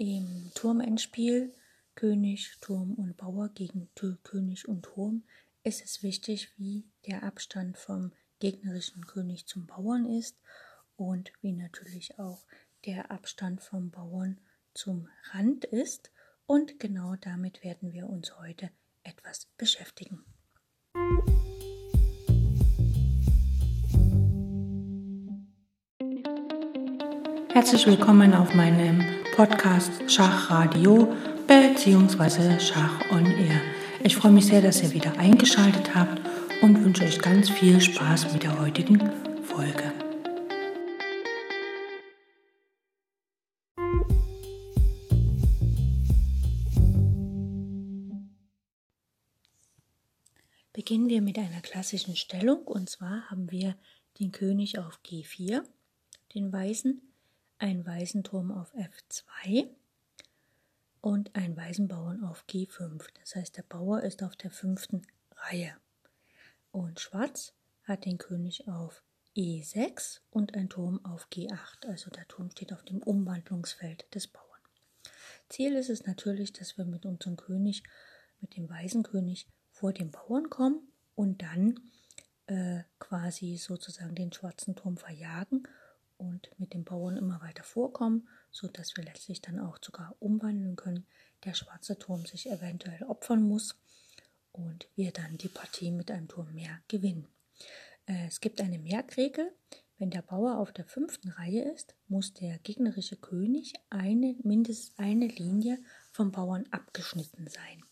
Im 0.00 0.52
Turmendspiel 0.54 1.52
König, 1.96 2.58
Turm 2.60 2.94
und 2.94 3.16
Bauer 3.16 3.48
gegen 3.48 3.88
König 4.22 4.68
und 4.68 4.82
Turm 4.82 5.24
ist 5.64 5.84
es 5.84 6.04
wichtig, 6.04 6.52
wie 6.56 6.84
der 7.08 7.24
Abstand 7.24 7.76
vom 7.76 8.12
gegnerischen 8.38 9.08
König 9.08 9.48
zum 9.48 9.66
Bauern 9.66 10.06
ist 10.06 10.38
und 10.94 11.32
wie 11.40 11.52
natürlich 11.52 12.16
auch 12.20 12.46
der 12.86 13.10
Abstand 13.10 13.60
vom 13.60 13.90
Bauern 13.90 14.38
zum 14.72 15.08
Rand 15.32 15.64
ist. 15.64 16.12
Und 16.46 16.78
genau 16.78 17.16
damit 17.16 17.64
werden 17.64 17.92
wir 17.92 18.08
uns 18.08 18.38
heute 18.38 18.70
etwas 19.02 19.48
beschäftigen. 19.56 20.24
Herzlich 27.52 27.84
willkommen 27.88 28.32
auf 28.32 28.54
meinem 28.54 29.17
Podcast 29.38 29.92
Schachradio 30.10 31.14
bzw. 31.46 32.58
Schach 32.58 33.08
on 33.12 33.24
Air. 33.24 33.60
Ich 34.02 34.16
freue 34.16 34.32
mich 34.32 34.46
sehr, 34.46 34.60
dass 34.60 34.82
ihr 34.82 34.92
wieder 34.92 35.16
eingeschaltet 35.16 35.94
habt 35.94 36.20
und 36.60 36.84
wünsche 36.84 37.04
euch 37.04 37.20
ganz 37.20 37.48
viel 37.48 37.80
Spaß 37.80 38.32
mit 38.32 38.42
der 38.42 38.58
heutigen 38.58 38.98
Folge. 39.44 39.92
Beginnen 50.72 51.08
wir 51.08 51.22
mit 51.22 51.38
einer 51.38 51.60
klassischen 51.60 52.16
Stellung 52.16 52.66
und 52.66 52.90
zwar 52.90 53.30
haben 53.30 53.52
wir 53.52 53.76
den 54.18 54.32
König 54.32 54.80
auf 54.80 54.98
G4, 55.06 55.62
den 56.34 56.52
Weißen, 56.52 57.07
einen 57.58 57.84
weißen 57.86 58.24
Turm 58.24 58.50
auf 58.50 58.72
F2 58.74 59.68
und 61.00 61.34
einen 61.34 61.56
weißen 61.56 61.88
Bauern 61.88 62.24
auf 62.24 62.44
G5. 62.48 63.06
Das 63.20 63.34
heißt, 63.34 63.56
der 63.56 63.62
Bauer 63.62 64.02
ist 64.02 64.22
auf 64.22 64.36
der 64.36 64.50
fünften 64.50 65.06
Reihe. 65.36 65.76
Und 66.70 67.00
Schwarz 67.00 67.54
hat 67.84 68.04
den 68.04 68.18
König 68.18 68.68
auf 68.68 69.02
E6 69.36 70.20
und 70.30 70.54
ein 70.54 70.68
Turm 70.68 71.04
auf 71.04 71.28
G8. 71.32 71.86
Also 71.86 72.10
der 72.10 72.26
Turm 72.28 72.50
steht 72.50 72.72
auf 72.72 72.84
dem 72.84 73.02
Umwandlungsfeld 73.02 74.12
des 74.14 74.26
Bauern. 74.26 74.44
Ziel 75.48 75.74
ist 75.74 75.90
es 75.90 76.06
natürlich, 76.06 76.52
dass 76.52 76.76
wir 76.76 76.84
mit 76.84 77.06
unserem 77.06 77.36
König, 77.36 77.82
mit 78.40 78.56
dem 78.56 78.68
weißen 78.68 79.02
König, 79.02 79.46
vor 79.70 79.92
dem 79.92 80.10
Bauern 80.10 80.50
kommen 80.50 80.92
und 81.14 81.42
dann 81.42 81.80
äh, 82.46 82.82
quasi 82.98 83.56
sozusagen 83.56 84.14
den 84.14 84.32
schwarzen 84.32 84.74
Turm 84.74 84.96
verjagen 84.96 85.66
und 86.18 86.50
mit 86.58 86.74
dem 86.74 86.84
Bauern 86.84 87.16
immer 87.16 87.40
weiter 87.40 87.62
vorkommen, 87.62 88.28
sodass 88.50 88.96
wir 88.96 89.04
letztlich 89.04 89.40
dann 89.40 89.58
auch 89.58 89.78
sogar 89.80 90.14
umwandeln 90.18 90.76
können. 90.76 91.06
Der 91.44 91.54
schwarze 91.54 91.98
Turm 91.98 92.26
sich 92.26 92.50
eventuell 92.50 93.04
opfern 93.04 93.42
muss 93.42 93.76
und 94.52 94.88
wir 94.96 95.12
dann 95.12 95.38
die 95.38 95.48
Partie 95.48 95.90
mit 95.90 96.10
einem 96.10 96.28
Turm 96.28 96.52
mehr 96.52 96.80
gewinnen. 96.88 97.28
Äh, 98.06 98.26
es 98.26 98.40
gibt 98.40 98.60
eine 98.60 98.78
Merkregel. 98.78 99.52
Wenn 99.98 100.10
der 100.10 100.22
Bauer 100.22 100.58
auf 100.58 100.72
der 100.72 100.84
fünften 100.84 101.30
Reihe 101.30 101.62
ist, 101.72 101.96
muss 102.06 102.32
der 102.32 102.58
gegnerische 102.58 103.16
König 103.16 103.74
eine, 103.90 104.36
mindestens 104.44 104.96
eine 104.96 105.26
Linie 105.26 105.78
vom 106.12 106.30
Bauern 106.30 106.66
abgeschnitten 106.70 107.48
sein. 107.48 107.84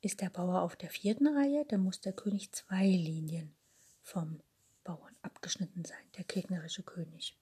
Ist 0.00 0.22
der 0.22 0.30
Bauer 0.30 0.62
auf 0.62 0.76
der 0.76 0.88
vierten 0.88 1.26
Reihe, 1.26 1.66
dann 1.68 1.82
muss 1.82 2.00
der 2.00 2.14
König 2.14 2.52
zwei 2.52 2.86
Linien 2.86 3.54
vom 4.02 4.40
Bauern 4.84 5.14
abgeschnitten 5.22 5.84
sein, 5.84 6.04
der 6.16 6.24
gegnerische 6.24 6.82
König. 6.82 7.36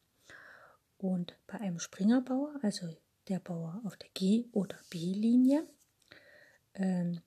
Und 0.98 1.36
bei 1.46 1.60
einem 1.60 1.78
Springerbauer, 1.78 2.58
also 2.62 2.88
der 3.28 3.38
Bauer 3.38 3.80
auf 3.84 3.96
der 3.96 4.08
G- 4.14 4.48
oder 4.52 4.78
B-Linie, 4.90 5.66
ähm, 6.74 7.20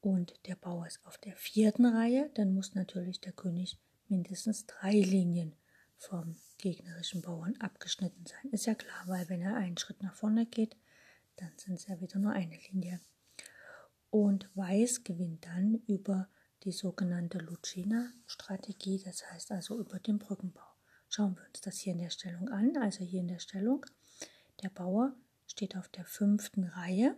und 0.00 0.34
der 0.46 0.54
Bauer 0.54 0.86
ist 0.86 1.04
auf 1.04 1.18
der 1.18 1.34
vierten 1.36 1.84
Reihe, 1.84 2.30
dann 2.34 2.54
muss 2.54 2.74
natürlich 2.74 3.20
der 3.20 3.32
König 3.32 3.76
mindestens 4.08 4.64
drei 4.66 4.92
Linien 4.92 5.56
vom 5.96 6.36
gegnerischen 6.58 7.22
Bauern 7.22 7.56
abgeschnitten 7.58 8.24
sein. 8.24 8.52
Ist 8.52 8.66
ja 8.66 8.74
klar, 8.74 9.02
weil 9.06 9.28
wenn 9.28 9.42
er 9.42 9.56
einen 9.56 9.76
Schritt 9.76 10.02
nach 10.02 10.14
vorne 10.14 10.46
geht, 10.46 10.76
dann 11.36 11.50
sind 11.56 11.74
es 11.74 11.88
ja 11.88 12.00
wieder 12.00 12.20
nur 12.20 12.32
eine 12.32 12.56
Linie. 12.70 13.00
Und 14.10 14.48
Weiß 14.54 15.02
gewinnt 15.02 15.44
dann 15.44 15.82
über 15.86 16.28
die 16.66 16.72
sogenannte 16.72 17.38
Lucena-Strategie, 17.38 19.00
das 19.04 19.30
heißt 19.30 19.52
also 19.52 19.78
über 19.78 20.00
den 20.00 20.18
Brückenbau. 20.18 20.66
Schauen 21.08 21.36
wir 21.36 21.46
uns 21.46 21.60
das 21.60 21.78
hier 21.78 21.92
in 21.92 22.00
der 22.00 22.10
Stellung 22.10 22.48
an. 22.48 22.76
Also 22.76 23.04
hier 23.04 23.20
in 23.20 23.28
der 23.28 23.38
Stellung, 23.38 23.86
der 24.62 24.70
Bauer 24.70 25.14
steht 25.46 25.76
auf 25.76 25.88
der 25.88 26.04
fünften 26.04 26.64
Reihe 26.64 27.16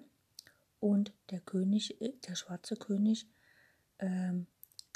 und 0.81 1.12
der 1.31 1.41
König, 1.41 1.97
der 2.28 2.34
schwarze 2.34 2.76
König, 2.76 3.26
ähm, 4.00 4.47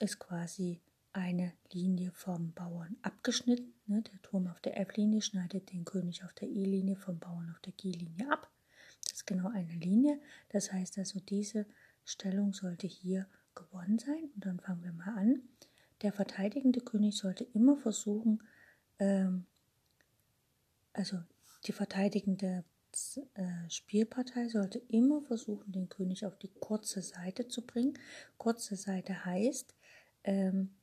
ist 0.01 0.19
quasi 0.19 0.83
eine 1.15 1.55
Linie 1.73 2.13
vom 2.13 2.53
Bauern 2.53 2.97
abgeschnitten. 3.01 3.73
Ne? 3.87 4.03
Der 4.03 4.21
Turm 4.21 4.49
auf 4.49 4.61
der 4.61 4.79
F-Linie 4.79 5.23
schneidet 5.23 5.73
den 5.73 5.87
König 5.87 6.25
auf 6.25 6.35
der 6.35 6.49
E-Linie 6.49 6.97
vom 6.97 7.19
Bauern 7.19 7.51
auf 7.51 7.61
der 7.61 7.73
G-Linie 7.73 8.31
ab. 8.31 8.51
Das 9.05 9.15
ist 9.15 9.27
genau 9.27 9.49
eine 9.49 9.73
Linie. 9.73 10.21
Das 10.51 10.71
heißt 10.71 10.99
also, 10.99 11.21
diese 11.21 11.65
Stellung 12.05 12.53
sollte 12.53 12.87
hier 12.87 13.27
gewonnen 13.55 13.99
sein. 13.99 14.31
Und 14.35 14.45
dann 14.47 14.61
fangen 14.61 14.85
wir 14.85 14.93
mal 14.93 15.15
an. 15.17 15.43
Der 16.03 16.13
verteidigende 16.13 16.81
König 16.81 17.17
sollte 17.17 17.45
immer 17.45 17.77
versuchen, 17.77 18.43
ähm, 18.99 19.47
also 20.93 21.19
die 21.65 21.73
verteidigende 21.73 22.65
äh, 23.35 23.71
Spielpartei 23.71 24.49
sollte 24.49 24.79
immer 24.89 25.23
versuchen, 25.23 25.73
den 25.73 25.89
König 25.89 26.27
auf 26.27 26.37
die 26.37 26.53
kurze 26.61 27.01
Seite 27.01 27.49
zu 27.49 27.65
bringen. 27.65 27.99
Kurze 28.37 28.77
Seite 28.77 29.25
heißt, 29.25 29.75
ähm, 30.25 30.75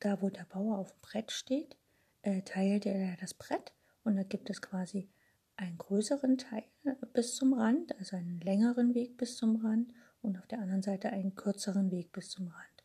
da 0.00 0.22
wo 0.22 0.30
der 0.30 0.44
Bauer 0.44 0.78
auf 0.78 0.92
dem 0.92 1.00
Brett 1.02 1.32
steht, 1.32 1.76
äh, 2.22 2.42
teilt 2.42 2.86
er 2.86 3.16
das 3.16 3.34
Brett 3.34 3.72
und 4.04 4.16
da 4.16 4.22
gibt 4.22 4.48
es 4.48 4.62
quasi 4.62 5.08
einen 5.56 5.78
größeren 5.78 6.38
Teil 6.38 6.64
bis 7.12 7.36
zum 7.36 7.52
Rand, 7.54 7.96
also 7.98 8.16
einen 8.16 8.40
längeren 8.40 8.94
Weg 8.94 9.16
bis 9.16 9.36
zum 9.36 9.64
Rand 9.64 9.92
und 10.24 10.38
auf 10.38 10.46
der 10.46 10.60
anderen 10.60 10.82
Seite 10.82 11.10
einen 11.10 11.34
kürzeren 11.34 11.90
Weg 11.90 12.12
bis 12.12 12.30
zum 12.30 12.46
Rand. 12.48 12.84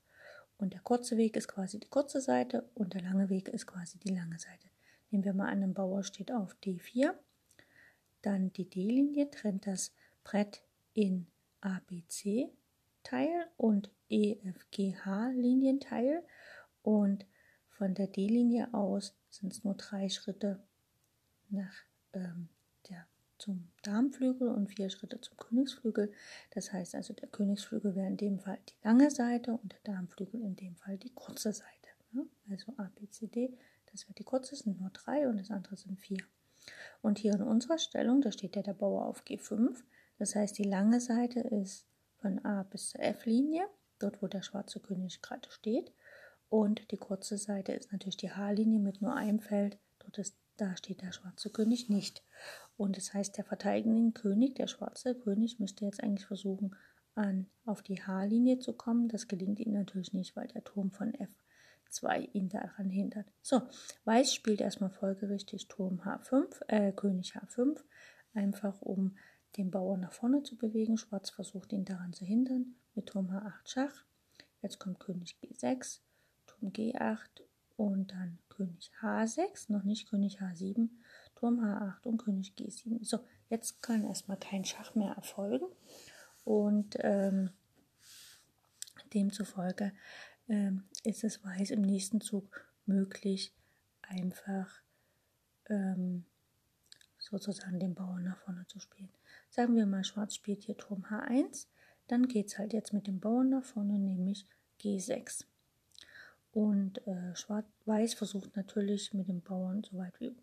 Und 0.58 0.74
der 0.74 0.82
kurze 0.82 1.16
Weg 1.18 1.38
ist 1.38 1.48
quasi 1.48 1.80
die 1.80 1.88
kurze 1.88 2.20
Seite 2.20 2.70
und 2.76 2.94
der 2.94 3.02
lange 3.02 3.30
Weg 3.30 3.48
ist 3.48 3.66
quasi 3.66 3.98
die 3.98 4.14
lange 4.14 4.38
Seite. 4.38 4.68
Nehmen 5.10 5.24
wir 5.24 5.34
mal 5.34 5.48
an, 5.50 5.64
ein 5.64 5.74
Bauer 5.74 6.04
steht 6.04 6.34
auf 6.34 6.58
D4, 6.64 7.14
dann 8.22 8.54
die 8.54 8.70
D-Linie 8.70 9.32
trennt 9.32 9.66
das 9.66 9.92
Brett 10.24 10.62
in 10.94 11.26
ABC-Teil 11.62 13.48
und 13.56 13.90
EFGH-Linienteil 14.10 16.24
und 16.84 17.26
von 17.70 17.94
der 17.94 18.08
D-Linie 18.08 18.74
aus 18.74 19.16
sind 19.30 19.54
es 19.54 19.64
nur 19.64 19.76
drei 19.76 20.10
Schritte 20.10 20.62
nach 21.50 21.86
ähm, 22.14 22.50
zum 23.40 23.70
Darmflügel 23.82 24.50
und 24.50 24.68
vier 24.68 24.90
Schritte 24.90 25.20
zum 25.22 25.38
Königsflügel. 25.38 26.12
Das 26.52 26.72
heißt 26.72 26.96
also, 26.96 27.14
der 27.14 27.30
Königsflügel 27.30 27.96
wäre 27.96 28.08
in 28.08 28.18
dem 28.18 28.40
Fall 28.40 28.60
die 28.70 28.88
lange 28.88 29.10
Seite 29.10 29.54
und 29.54 29.74
der 29.74 29.96
Darmflügel 29.96 30.42
in 30.42 30.56
dem 30.56 30.76
Fall 30.76 30.98
die 30.98 31.14
kurze 31.14 31.52
Seite. 31.54 31.90
Also 32.50 32.74
A, 32.78 32.90
B, 32.96 33.08
C, 33.10 33.28
D, 33.28 33.54
das 33.92 34.08
wird 34.08 34.20
die 34.20 34.24
kurze, 34.24 34.56
sind 34.56 34.80
nur 34.80 34.90
drei 34.90 35.28
und 35.28 35.38
das 35.38 35.52
andere 35.52 35.78
sind 35.78 36.00
vier. 36.00 36.24
Und 37.02 37.20
hier 37.20 37.34
in 37.34 37.42
unserer 37.42 37.78
Stellung, 37.78 38.22
da 38.22 38.32
steht 38.32 38.56
ja 38.56 38.62
der 38.62 38.74
Bauer 38.74 39.06
auf 39.06 39.24
G5. 39.24 39.78
Das 40.18 40.36
heißt, 40.36 40.58
die 40.58 40.64
lange 40.64 41.00
Seite 41.00 41.40
ist 41.40 41.86
von 42.18 42.44
A 42.46 42.64
bis 42.64 42.90
zur 42.90 43.02
F-Linie, 43.02 43.66
dort 44.00 44.22
wo 44.22 44.28
der 44.28 44.42
schwarze 44.42 44.80
König 44.80 45.22
gerade 45.22 45.50
steht. 45.52 45.92
Und 46.50 46.92
die 46.92 46.98
kurze 46.98 47.38
Seite 47.38 47.74
ist 47.74 47.92
natürlich 47.92 48.18
die 48.18 48.32
H-Linie 48.32 48.80
mit 48.80 49.02
nur 49.02 49.16
einem 49.16 49.40
Feld. 49.40 49.78
Dort 50.00 50.18
ist, 50.18 50.35
da 50.59 50.76
steht 50.78 51.02
der 51.02 51.11
schwarze 51.11 51.50
König 51.50 51.90
nicht. 51.90 52.23
Und 52.78 52.97
das 52.97 53.14
heißt, 53.14 53.38
der 53.38 53.46
verteidigende 53.46 54.11
König, 54.11 54.56
der 54.56 54.67
schwarze 54.67 55.16
König, 55.16 55.59
müsste 55.59 55.85
jetzt 55.85 56.03
eigentlich 56.03 56.26
versuchen, 56.26 56.76
an, 57.16 57.47
auf 57.66 57.82
die 57.82 58.02
H-Linie 58.02 58.59
zu 58.59 58.73
kommen. 58.73 59.09
Das 59.09 59.28
gelingt 59.28 59.59
ihm 59.59 59.73
natürlich 59.73 60.14
nicht, 60.14 60.35
weil 60.35 60.47
der 60.47 60.64
Turm 60.64 60.91
von 60.91 61.14
F2 61.14 62.29
ihn 62.34 62.50
daran 62.50 62.90
hindert. 62.90 63.28
So, 63.41 63.61
Weiß 64.06 64.34
spielt 64.34 64.61
erstmal 64.61 64.90
folgerichtig 64.90 65.67
Turm 65.67 66.02
H5, 66.02 66.61
äh, 66.67 66.91
König 66.94 67.34
H5, 67.35 67.79
einfach 68.34 68.82
um 68.82 69.17
den 69.58 69.72
Bauer 69.72 69.97
nach 69.97 70.14
vorne 70.14 70.44
zu 70.44 70.58
bewegen. 70.58 70.97
Schwarz 70.97 71.29
versucht 71.29 71.73
ihn 71.73 71.85
daran 71.85 72.14
zu 72.14 72.26
hindern 72.26 72.76
mit 72.96 73.08
Turm 73.08 73.29
H8 73.29 73.66
Schach. 73.66 74.06
Jetzt 74.61 74.79
kommt 74.79 75.00
König 75.00 75.38
G6, 75.41 76.00
Turm 76.46 76.72
G8 76.72 77.48
und 77.79 78.11
dann 78.11 78.37
König 78.49 78.91
H6, 79.02 79.72
noch 79.72 79.84
nicht 79.84 80.09
König 80.09 80.41
H7 80.41 80.90
Turm 81.35 81.61
H8 81.61 82.05
und 82.05 82.17
König 82.17 82.53
G7. 82.58 83.05
So, 83.05 83.20
jetzt 83.47 83.81
kann 83.81 84.03
erstmal 84.03 84.35
kein 84.35 84.66
Schach 84.66 84.96
mehr 84.96 85.14
erfolgen 85.14 85.66
und 86.43 86.97
ähm, 86.99 87.52
demzufolge 89.14 89.93
ähm, 90.49 90.84
ist 91.05 91.23
es 91.23 91.41
Weiß 91.41 91.72
im 91.72 91.81
nächsten 91.81 92.20
Zug 92.20 92.67
möglich, 92.85 93.55
einfach 94.02 94.82
ähm, 95.70 96.25
sozusagen 97.17 97.79
den 97.79 97.96
Bauern 97.96 98.23
nach 98.25 98.40
vorne 98.40 98.67
zu 98.67 98.82
spielen. 98.82 99.14
Sagen 99.49 99.78
wir 99.78 99.85
mal, 99.85 100.03
Schwarz 100.03 100.35
spielt 100.35 100.64
hier 100.64 100.75
Turm 100.75 101.05
H1, 101.05 101.67
dann 102.08 102.28
geht 102.28 102.47
es 102.47 102.58
halt 102.58 102.73
jetzt 102.73 102.91
mit 102.91 103.08
dem 103.08 103.22
Bauern 103.22 103.47
nach 103.47 103.64
vorne, 103.64 103.97
nämlich 103.97 104.46
G6. 104.82 105.46
Und 106.51 107.05
äh, 107.07 107.35
Schwarz, 107.35 107.66
Weiß 107.85 108.13
versucht 108.13 108.55
natürlich 108.55 109.13
mit 109.13 109.28
dem 109.28 109.41
Bauern 109.41 109.84
so 109.84 109.97
weit 109.97 110.19
wie 110.19 110.35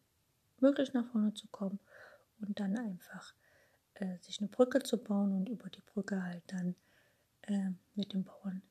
möglich 0.61 0.93
nach 0.93 1.07
vorne 1.11 1.35
zu 1.35 1.47
kommen 1.49 1.81
und 2.41 2.59
dann 2.61 2.79
einfach 2.79 3.35
äh, 3.95 4.19
sich 4.21 4.41
eine 4.41 4.49
Brücke 4.49 4.81
zu 4.81 4.99
bauen 4.99 5.33
und 5.33 5.49
über 5.49 5.69
die 5.69 5.83
Brücke 5.83 6.23
halt 6.23 6.43
dann 6.47 6.75
äh, 7.43 7.71
mit 7.95 8.13
dem 8.13 8.25
Bauern 8.25 8.63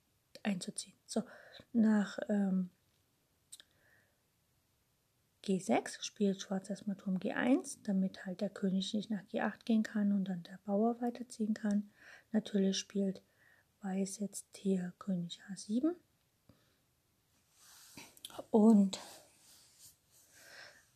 einzuziehen. 0.43 0.95
So, 1.05 1.23
nach 1.73 2.19
ähm, 2.29 2.69
G6 5.45 6.01
spielt 6.03 6.41
Schwarz 6.41 6.69
erstmal 6.69 6.95
Turm 6.95 7.17
G1, 7.17 7.79
damit 7.83 8.25
halt 8.25 8.41
der 8.41 8.49
König 8.49 8.93
nicht 8.93 9.11
nach 9.11 9.23
G8 9.25 9.63
gehen 9.65 9.83
kann 9.83 10.11
und 10.11 10.25
dann 10.25 10.43
der 10.43 10.59
Bauer 10.65 10.99
weiterziehen 11.01 11.53
kann. 11.53 11.91
Natürlich 12.31 12.77
spielt 12.77 13.21
Weiß 13.81 14.17
jetzt 14.17 14.47
hier 14.57 14.93
König 14.97 15.39
H7. 15.47 15.93
Und 18.55 19.01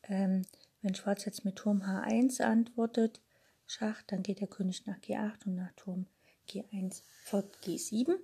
ähm, 0.04 0.46
wenn 0.82 0.96
Schwarz 0.96 1.26
jetzt 1.26 1.44
mit 1.44 1.58
Turm 1.58 1.82
H1 1.82 2.42
antwortet, 2.42 3.20
Schach, 3.68 4.02
dann 4.04 4.24
geht 4.24 4.40
der 4.40 4.48
König 4.48 4.86
nach 4.86 4.98
G8 5.00 5.46
und 5.46 5.56
nach 5.56 5.74
Turm 5.74 6.06
G1 6.48 7.04
folgt 7.26 7.58
G7. 7.66 8.16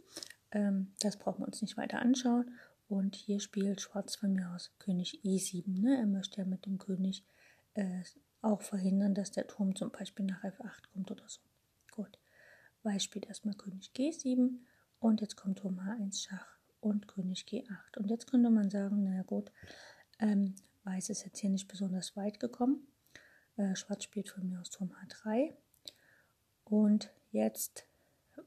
Ähm, 0.51 0.93
das 1.01 1.19
brauchen 1.19 1.41
wir 1.41 1.47
uns 1.47 1.61
nicht 1.61 1.75
weiter 1.75 1.99
anschauen. 1.99 2.49
Und 2.87 3.17
hier 3.17 3.41
spielt 3.41 3.81
Schwarz 3.81 4.15
von 4.15 4.31
mir 4.31 4.51
aus 4.55 4.71
König 4.79 5.19
E7. 5.25 5.81
Ne? 5.81 5.97
Er 5.97 6.07
möchte 6.07 6.39
ja 6.39 6.47
mit 6.47 6.65
dem 6.65 6.77
König 6.77 7.25
äh, 7.73 8.03
auch 8.41 8.61
verhindern, 8.61 9.15
dass 9.15 9.31
der 9.31 9.47
Turm 9.47 9.75
zum 9.75 9.91
Beispiel 9.91 10.27
nach 10.27 10.45
F8 10.45 10.93
kommt 10.93 11.11
oder 11.11 11.27
so. 11.27 11.41
Gut. 11.91 12.17
Weiß 12.83 13.03
spielt 13.03 13.25
erstmal 13.25 13.55
König 13.55 13.91
G7 13.97 14.59
und 14.99 15.19
jetzt 15.19 15.35
kommt 15.35 15.59
Turm 15.59 15.81
H1 15.81 16.23
Schach 16.23 16.54
und 16.85 17.07
König 17.07 17.45
G8. 17.49 17.97
Und 17.97 18.09
jetzt 18.11 18.29
könnte 18.29 18.51
man 18.51 18.69
sagen, 18.69 19.03
naja 19.03 19.23
gut, 19.23 19.51
ähm, 20.19 20.53
Weiß 20.83 21.09
ist 21.09 21.25
jetzt 21.25 21.39
hier 21.39 21.49
nicht 21.49 21.67
besonders 21.67 22.15
weit 22.15 22.39
gekommen. 22.39 22.85
Äh, 23.57 23.75
Schwarz 23.75 24.03
spielt 24.03 24.29
von 24.29 24.47
mir 24.47 24.61
aus 24.61 24.69
Turm 24.69 24.91
H3. 24.91 25.51
Und 26.63 27.09
jetzt 27.31 27.87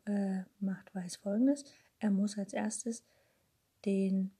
äh, 0.06 0.42
macht 0.60 0.94
Weiß 0.94 1.16
folgendes. 1.16 1.64
Er 1.98 2.10
muss 2.10 2.38
als 2.38 2.52
erstes 2.52 3.02
den, 3.84 4.30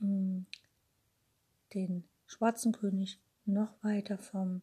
mh, 0.00 0.08
mm, 0.08 0.46
den 1.74 2.04
schwarzen 2.26 2.72
König 2.72 3.20
noch 3.44 3.72
weiter 3.84 4.18
vom 4.18 4.62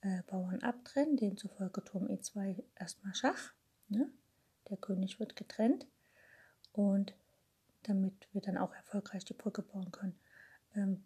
äh, 0.00 0.22
Bauern 0.26 0.62
abtrennen, 0.62 1.16
demzufolge 1.16 1.84
Turm 1.84 2.06
E2 2.06 2.64
erstmal 2.74 3.14
Schach. 3.14 3.52
Ne? 3.88 4.10
Der 4.68 4.78
König 4.78 5.20
wird 5.20 5.36
getrennt 5.36 5.86
und 6.72 7.14
damit 7.88 8.28
wir 8.32 8.40
dann 8.40 8.58
auch 8.58 8.72
erfolgreich 8.74 9.24
die 9.24 9.34
Brücke 9.34 9.62
bauen 9.62 9.90
können. 9.90 10.18
Ähm, 10.74 11.04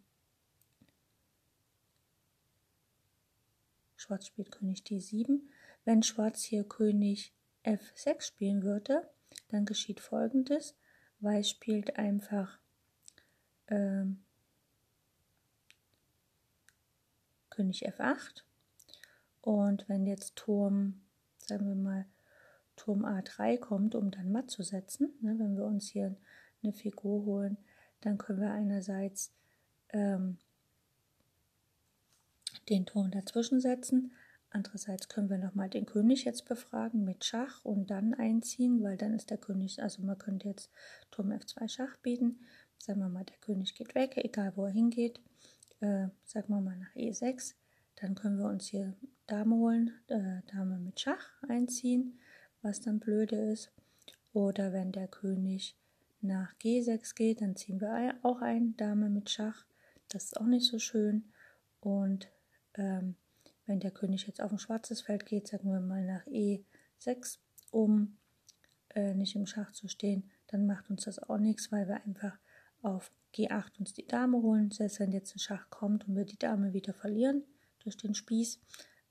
Schwarz 3.95 4.27
spielt 4.27 4.51
König 4.51 4.81
D7. 4.81 5.39
Wenn 5.85 6.03
Schwarz 6.03 6.43
hier 6.43 6.65
König 6.65 7.33
F6 7.63 8.21
spielen 8.21 8.63
würde, 8.63 9.09
dann 9.49 9.65
geschieht 9.65 10.01
folgendes. 10.01 10.75
Weiß 11.21 11.49
spielt 11.49 11.97
einfach 11.97 12.59
ähm, 13.67 14.23
König 17.49 17.87
F8. 17.87 18.43
Und 19.41 19.87
wenn 19.87 20.05
jetzt 20.05 20.35
Turm, 20.35 21.01
sagen 21.37 21.67
wir 21.67 21.75
mal, 21.75 22.05
Turm 22.75 23.05
A3 23.05 23.59
kommt, 23.59 23.95
um 23.95 24.11
dann 24.11 24.31
matt 24.31 24.49
zu 24.49 24.63
setzen, 24.63 25.13
ne, 25.21 25.35
wenn 25.37 25.55
wir 25.55 25.65
uns 25.65 25.87
hier 25.87 26.15
eine 26.63 26.73
Figur 26.73 27.25
holen, 27.25 27.57
dann 28.01 28.17
können 28.17 28.41
wir 28.41 28.51
einerseits 28.51 29.31
ähm, 29.89 30.37
den 32.69 32.85
Turm 32.85 33.11
dazwischen 33.11 33.59
setzen, 33.59 34.13
Andererseits 34.55 35.09
können 35.09 35.31
wir 35.31 35.39
nochmal 35.39 35.67
den 35.67 35.87
König 35.87 36.25
jetzt 36.25 36.45
befragen 36.45 37.03
mit 37.03 37.25
Schach 37.25 37.65
und 37.65 37.89
dann 37.89 38.13
einziehen, 38.13 38.83
weil 38.83 38.97
dann 38.97 39.15
ist 39.15 39.31
der 39.31 39.39
König, 39.39 39.81
also 39.81 40.03
man 40.03 40.19
könnte 40.19 40.47
jetzt 40.47 40.69
Turm 41.09 41.31
F2 41.31 41.67
Schach 41.67 41.97
bieten. 41.97 42.39
Sagen 42.77 42.99
wir 42.99 43.09
mal, 43.09 43.23
der 43.23 43.37
König 43.37 43.73
geht 43.73 43.95
weg, 43.95 44.15
egal 44.15 44.53
wo 44.55 44.65
er 44.65 44.71
hingeht. 44.71 45.19
Äh, 45.79 46.09
sagen 46.23 46.49
wir 46.49 46.61
mal 46.61 46.77
nach 46.77 46.95
E6. 46.95 47.55
Dann 47.95 48.13
können 48.13 48.37
wir 48.37 48.45
uns 48.45 48.67
hier 48.67 48.93
Dame 49.25 49.55
holen, 49.55 49.91
äh, 50.07 50.41
Dame 50.53 50.77
mit 50.77 50.99
Schach 50.99 51.31
einziehen, 51.49 52.19
was 52.61 52.79
dann 52.79 52.99
blöde 52.99 53.37
ist. 53.37 53.71
Oder 54.33 54.71
wenn 54.71 54.91
der 54.91 55.07
König 55.07 55.75
nach 56.23 56.53
G6 56.55 57.15
geht, 57.15 57.41
dann 57.41 57.55
ziehen 57.55 57.81
wir 57.81 58.15
auch 58.23 58.41
ein 58.41 58.75
Dame 58.77 59.09
mit 59.09 59.29
Schach. 59.29 59.65
Das 60.09 60.25
ist 60.25 60.37
auch 60.37 60.45
nicht 60.45 60.67
so 60.67 60.79
schön. 60.79 61.31
Und 61.79 62.29
ähm, 62.75 63.15
wenn 63.65 63.79
der 63.79 63.91
König 63.91 64.27
jetzt 64.27 64.41
auf 64.41 64.51
ein 64.51 64.59
schwarzes 64.59 65.01
Feld 65.01 65.25
geht, 65.25 65.47
sagen 65.47 65.71
wir 65.71 65.79
mal 65.79 66.05
nach 66.05 66.25
E6, 66.27 67.39
um 67.71 68.17
äh, 68.95 69.13
nicht 69.13 69.35
im 69.35 69.45
Schach 69.45 69.71
zu 69.71 69.87
stehen, 69.87 70.29
dann 70.47 70.65
macht 70.65 70.89
uns 70.89 71.05
das 71.05 71.19
auch 71.19 71.37
nichts, 71.37 71.71
weil 71.71 71.87
wir 71.87 72.03
einfach 72.03 72.37
auf 72.81 73.11
G8 73.33 73.79
uns 73.79 73.93
die 73.93 74.05
Dame 74.07 74.41
holen. 74.41 74.71
Selbst 74.71 74.99
wenn 74.99 75.11
jetzt 75.11 75.35
ein 75.35 75.39
Schach 75.39 75.69
kommt 75.69 76.07
und 76.07 76.15
wir 76.15 76.25
die 76.25 76.37
Dame 76.37 76.73
wieder 76.73 76.93
verlieren 76.93 77.43
durch 77.79 77.97
den 77.97 78.13
Spieß, 78.13 78.59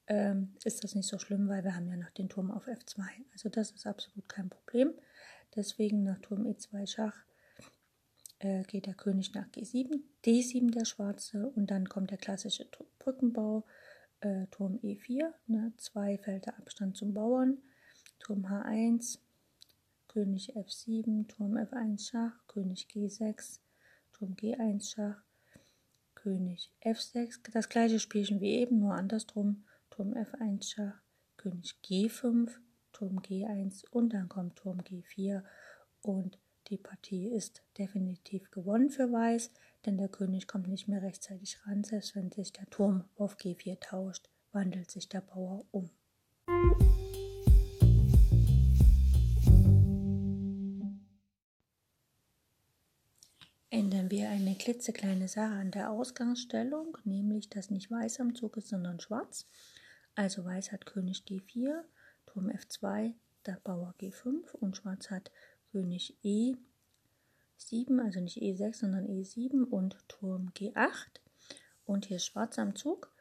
ähm, 0.06 0.55
ist 0.64 0.85
das 0.85 0.94
nicht 0.94 1.09
so 1.09 1.19
schlimm, 1.19 1.49
weil 1.49 1.64
wir 1.64 1.75
haben 1.75 1.88
ja 1.88 1.97
noch 1.97 2.11
den 2.11 2.29
Turm 2.29 2.50
auf 2.50 2.67
F2. 2.67 3.03
Also 3.32 3.49
das 3.49 3.70
ist 3.70 3.87
absolut 3.87 4.29
kein 4.29 4.49
Problem. 4.49 4.93
Deswegen 5.54 6.02
nach 6.02 6.19
Turm 6.20 6.46
E2 6.46 6.87
Schach 6.87 7.16
äh, 8.38 8.62
geht 8.64 8.87
der 8.87 8.94
König 8.94 9.34
nach 9.34 9.46
G7, 9.49 10.00
D7 10.25 10.70
der 10.70 10.84
Schwarze 10.84 11.50
und 11.54 11.70
dann 11.70 11.88
kommt 11.88 12.10
der 12.10 12.19
klassische 12.19 12.66
Brückenbau 12.99 13.64
äh, 14.20 14.46
Turm 14.49 14.78
E4, 14.82 15.32
ne, 15.46 15.72
zwei 15.76 16.19
Felder 16.19 16.56
Abstand 16.58 16.96
zum 16.96 17.14
Bauern, 17.14 17.58
Turm 18.19 18.46
H1, 18.46 19.19
König 20.08 20.56
F7, 20.56 21.28
Turm 21.28 21.56
F1 21.56 22.10
Schach, 22.10 22.46
König 22.46 22.87
G6, 22.93 23.60
Turm 24.12 24.34
G1 24.34 24.94
Schach, 24.94 25.22
König 26.14 26.70
F6, 26.82 27.40
das 27.52 27.69
gleiche 27.69 27.99
Spielchen 27.99 28.40
wie 28.40 28.56
eben, 28.56 28.78
nur 28.78 28.94
andersrum, 28.94 29.64
Turm 29.90 30.14
F1 30.14 30.75
Schach, 30.75 31.00
König 31.37 31.76
G5, 31.85 32.50
Turm 32.92 33.18
G1 33.18 33.84
und 33.90 34.12
dann 34.12 34.28
kommt 34.28 34.56
Turm 34.56 34.80
G4 34.80 35.42
und 36.02 36.38
die 36.68 36.78
Partie 36.78 37.28
ist 37.28 37.62
definitiv 37.76 38.50
gewonnen 38.50 38.90
für 38.90 39.11
Weiß 39.12 39.50
denn 39.84 39.96
der 39.99 40.08
König 40.08 40.46
kommt 40.46 40.68
nicht 40.68 40.88
mehr 40.88 41.02
rechtzeitig 41.02 41.58
ran, 41.66 41.82
selbst 41.82 42.14
wenn 42.14 42.30
sich 42.30 42.52
der 42.52 42.66
Turm 42.66 43.04
auf 43.16 43.37
G4 43.37 43.80
tauscht, 43.80 44.28
wandelt 44.52 44.90
sich 44.90 45.08
der 45.08 45.22
Bauer 45.22 45.64
um. 45.72 45.90
Ändern 53.70 54.11
wir 54.11 54.28
eine 54.28 54.54
klitzekleine 54.54 55.28
Sache 55.28 55.54
an 55.54 55.70
der 55.70 55.90
Ausgangsstellung, 55.90 56.99
nämlich 57.04 57.49
dass 57.49 57.70
nicht 57.70 57.90
Weiß 57.90 58.20
am 58.20 58.34
Zug 58.34 58.58
ist, 58.58 58.68
sondern 58.68 59.00
Schwarz. 59.00 59.49
Also 60.14 60.44
Weiß 60.44 60.72
hat 60.72 60.87
König 60.87 61.25
G4, 61.26 61.82
Turm 62.32 62.48
F2, 62.48 63.12
der 63.44 63.60
Bauer 63.62 63.94
G5 64.00 64.52
und 64.52 64.76
Schwarz 64.76 65.10
hat 65.10 65.30
König 65.70 66.16
E 66.22 66.54
7, 67.58 68.00
also 68.00 68.20
nicht 68.20 68.38
E6, 68.38 68.74
sondern 68.74 69.06
E7 69.06 69.64
und 69.64 69.96
Turm 70.08 70.50
G8. 70.56 71.20
Und 71.84 72.06
hier 72.06 72.16
ist 72.16 72.26
Schwarz 72.26 72.58
am 72.58 72.74
Zug. 72.74 73.12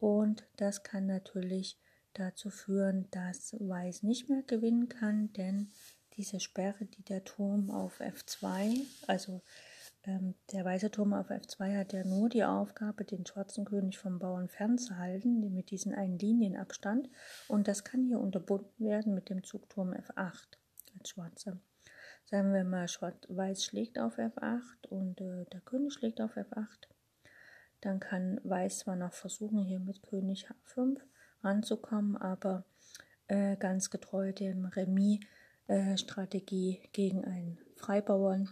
Und 0.00 0.44
das 0.56 0.82
kann 0.82 1.06
natürlich 1.06 1.76
dazu 2.14 2.48
führen, 2.48 3.06
dass 3.10 3.54
Weiß 3.58 4.02
nicht 4.02 4.30
mehr 4.30 4.42
gewinnen 4.42 4.88
kann, 4.88 5.32
denn 5.34 5.70
diese 6.16 6.40
Sperre, 6.40 6.86
die 6.86 7.02
der 7.02 7.24
Turm 7.24 7.70
auf 7.70 8.00
F2, 8.00 8.80
also 9.06 9.42
ähm, 10.06 10.34
der 10.52 10.64
weiße 10.64 10.90
Turm 10.90 11.12
auf 11.12 11.30
F2 11.30 11.78
hat 11.78 11.92
ja 11.92 12.04
nur 12.04 12.28
die 12.28 12.44
Aufgabe, 12.44 13.04
den 13.04 13.26
schwarzen 13.26 13.64
König 13.64 13.98
vom 13.98 14.18
Bauern 14.18 14.48
fernzuhalten, 14.48 15.54
mit 15.54 15.70
diesem 15.70 15.92
einen 15.92 16.18
Linienabstand. 16.18 17.08
Und 17.48 17.68
das 17.68 17.84
kann 17.84 18.04
hier 18.04 18.20
unterbunden 18.20 18.86
werden 18.86 19.14
mit 19.14 19.30
dem 19.30 19.44
Zug 19.44 19.68
Turm 19.68 19.92
F8 19.92 20.58
als 20.98 21.08
Schwarzer 21.08 21.58
sagen 22.26 22.52
wir 22.52 22.64
mal, 22.64 22.88
Schwarz-Weiß 22.88 23.64
schlägt 23.64 23.96
auf 23.98 24.18
F8 24.18 24.88
und 24.88 25.20
äh, 25.20 25.44
der 25.52 25.60
König 25.60 25.92
schlägt 25.92 26.20
auf 26.20 26.36
F8, 26.36 26.88
dann 27.80 28.00
kann 28.00 28.40
Weiß 28.44 28.80
zwar 28.80 28.96
noch 28.96 29.12
versuchen, 29.12 29.64
hier 29.64 29.78
mit 29.78 30.02
König 30.02 30.48
H5 30.48 30.98
ranzukommen, 31.42 32.16
aber 32.16 32.64
äh, 33.28 33.54
ganz 33.56 33.90
getreu 33.90 34.32
dem 34.32 34.64
Remis-Strategie 34.64 36.80
äh, 36.82 36.88
gegen 36.92 37.24
einen 37.24 37.58
Freibauern 37.76 38.48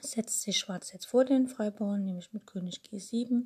setzt 0.00 0.42
sich 0.42 0.58
Schwarz 0.58 0.92
jetzt 0.92 1.06
vor 1.06 1.24
den 1.24 1.48
Freibauern, 1.48 2.04
nämlich 2.04 2.32
mit 2.32 2.46
König 2.46 2.80
G7 2.90 3.44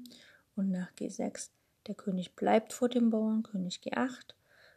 und 0.57 0.71
nach 0.71 0.93
G6 0.93 1.51
Der 1.87 1.95
König 1.95 2.35
bleibt 2.35 2.73
vor 2.73 2.89
dem 2.89 3.11
Bauern, 3.11 3.43
König 3.43 3.81
G8, 3.83 4.35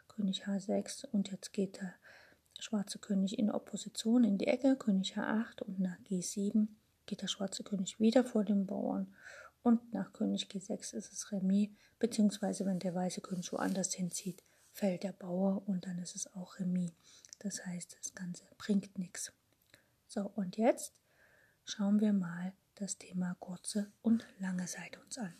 König 0.08 0.46
H6 0.46 1.06
und 1.08 1.32
jetzt 1.32 1.54
geht 1.54 1.82
der 1.82 1.94
schwarze 2.60 3.00
König 3.00 3.40
in 3.40 3.52
Opposition 3.52 4.24
in 4.24 4.38
die 4.38 4.48
Ecke, 4.48 4.76
König 4.76 5.18
H8 5.18 5.64
und 5.64 5.80
nach 5.80 5.98
G7 6.10 6.68
geht 7.06 7.22
der 7.22 7.28
schwarze 7.28 7.64
König 7.64 8.00
wieder 8.00 8.24
vor 8.24 8.44
dem 8.44 8.66
Bauern 8.66 9.14
und 9.64 9.94
nach 9.94 10.14
König 10.14 10.48
G6 10.48 10.94
ist 10.94 11.12
es 11.12 11.32
Remis, 11.32 11.70
beziehungsweise 12.00 12.66
wenn 12.66 12.80
der 12.80 12.96
weiße 12.96 13.22
König 13.22 13.52
woanders 13.52 13.94
hinzieht, 13.94 14.44
fällt 14.72 15.04
der 15.04 15.14
Bauer 15.14 15.62
und 15.68 15.86
dann 15.86 16.00
ist 16.00 16.16
es 16.16 16.34
auch 16.34 16.60
Remis. 16.60 16.92
Das 17.40 17.66
heißt, 17.66 17.98
das 18.00 18.14
Ganze 18.14 18.44
bringt 18.58 18.98
nichts. 18.98 19.32
So, 20.08 20.32
und 20.36 20.58
jetzt 20.58 20.94
schauen 21.66 22.00
wir 22.00 22.14
mal 22.14 22.54
das 22.76 22.98
Thema 22.98 23.36
kurze 23.40 23.92
und 24.02 24.26
lange 24.40 24.68
Seite 24.68 25.00
uns 25.02 25.18
an. 25.18 25.34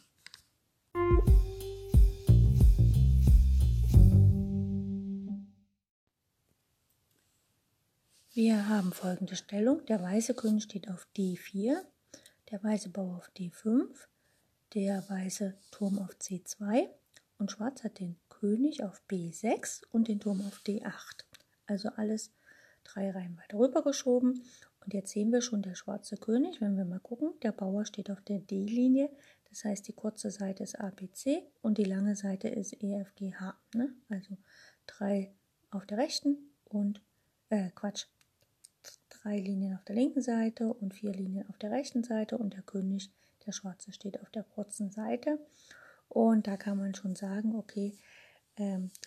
Wir 8.34 8.70
haben 8.70 8.94
folgende 8.94 9.36
Stellung. 9.36 9.86
Der 9.88 10.02
weiße 10.02 10.34
König 10.34 10.64
steht 10.64 10.90
auf 10.90 11.06
D4, 11.18 11.76
der 12.50 12.64
weiße 12.64 12.90
Bauer 12.90 13.18
auf 13.18 13.30
D5, 13.38 13.90
der 14.74 15.04
weiße 15.10 15.58
Turm 15.70 16.00
auf 16.00 16.12
C2 16.12 16.88
und 17.38 17.52
Schwarz 17.52 17.84
hat 17.84 18.00
den 18.00 18.16
König 18.30 18.84
auf 18.84 19.02
B6 19.10 19.82
und 19.92 20.08
den 20.08 20.20
Turm 20.20 20.42
auf 20.48 20.62
D8. 20.66 21.26
Also 21.66 21.90
alles 21.90 22.32
drei 22.84 23.12
Reihen 23.12 23.38
weiter 23.38 23.58
rüber 23.58 23.84
geschoben. 23.84 24.44
Und 24.84 24.94
jetzt 24.94 25.12
sehen 25.12 25.32
wir 25.32 25.42
schon 25.42 25.62
der 25.62 25.76
schwarze 25.76 26.18
König, 26.18 26.60
wenn 26.60 26.76
wir 26.76 26.86
mal 26.86 27.00
gucken, 27.00 27.34
der 27.44 27.52
Bauer 27.52 27.86
steht 27.86 28.10
auf 28.10 28.22
der 28.22 28.40
D-Linie, 28.40 29.10
das 29.50 29.64
heißt 29.64 29.88
die 29.88 29.94
kurze 29.94 30.32
Seite 30.32 30.64
ist 30.64 30.80
ABC 30.80 31.44
und 31.62 31.78
die 31.78 31.84
lange 31.84 32.16
Seite 32.16 32.48
ist 32.48 32.74
EFGH. 32.82 33.54
Ne? 33.76 33.94
Also 34.10 34.38
drei 34.88 35.34
auf 35.70 35.86
der 35.86 35.98
rechten 35.98 36.38
und, 36.66 37.02
äh, 37.50 37.70
Quatsch, 37.76 38.06
drei 39.10 39.38
Linien 39.38 39.76
auf 39.76 39.84
der 39.84 39.96
linken 39.96 40.22
Seite 40.22 40.74
und 40.74 40.94
vier 40.94 41.14
Linien 41.14 41.48
auf 41.50 41.58
der 41.58 41.72
rechten 41.72 42.04
Seite 42.04 42.38
und 42.38 42.54
der 42.54 42.64
König 42.64 43.12
der 43.46 43.52
Schwarze 43.52 43.92
steht 43.92 44.22
auf 44.22 44.30
der 44.30 44.44
kurzen 44.44 44.90
Seite. 44.90 45.40
Und 46.08 46.48
da 46.48 46.58
kann 46.58 46.78
man 46.78 46.96
schon 46.96 47.16
sagen, 47.16 47.56
okay, 47.56 47.94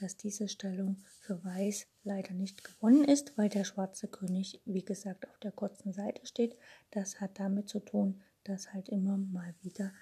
dass 0.01 0.17
diese 0.17 0.49
Stellung 0.49 0.97
für 1.21 1.43
Weiß 1.45 1.87
leider 2.03 2.33
nicht 2.33 2.65
gewonnen 2.65 3.05
ist, 3.05 3.37
weil 3.37 3.49
der 3.49 3.65
schwarze 3.65 4.09
König, 4.09 4.61
wie 4.65 4.85
gesagt, 4.85 5.29
auf 5.29 5.39
der 5.39 5.53
kurzen 5.53 5.93
Seite 5.93 6.27
steht. 6.27 6.57
Das 6.91 7.21
hat 7.21 7.39
damit 7.39 7.69
zu 7.69 7.81
tun, 7.81 8.23
dass 8.45 8.73
halt 8.73 8.89
immer 8.89 9.17
mal 9.17 9.55
wieder 9.63 9.93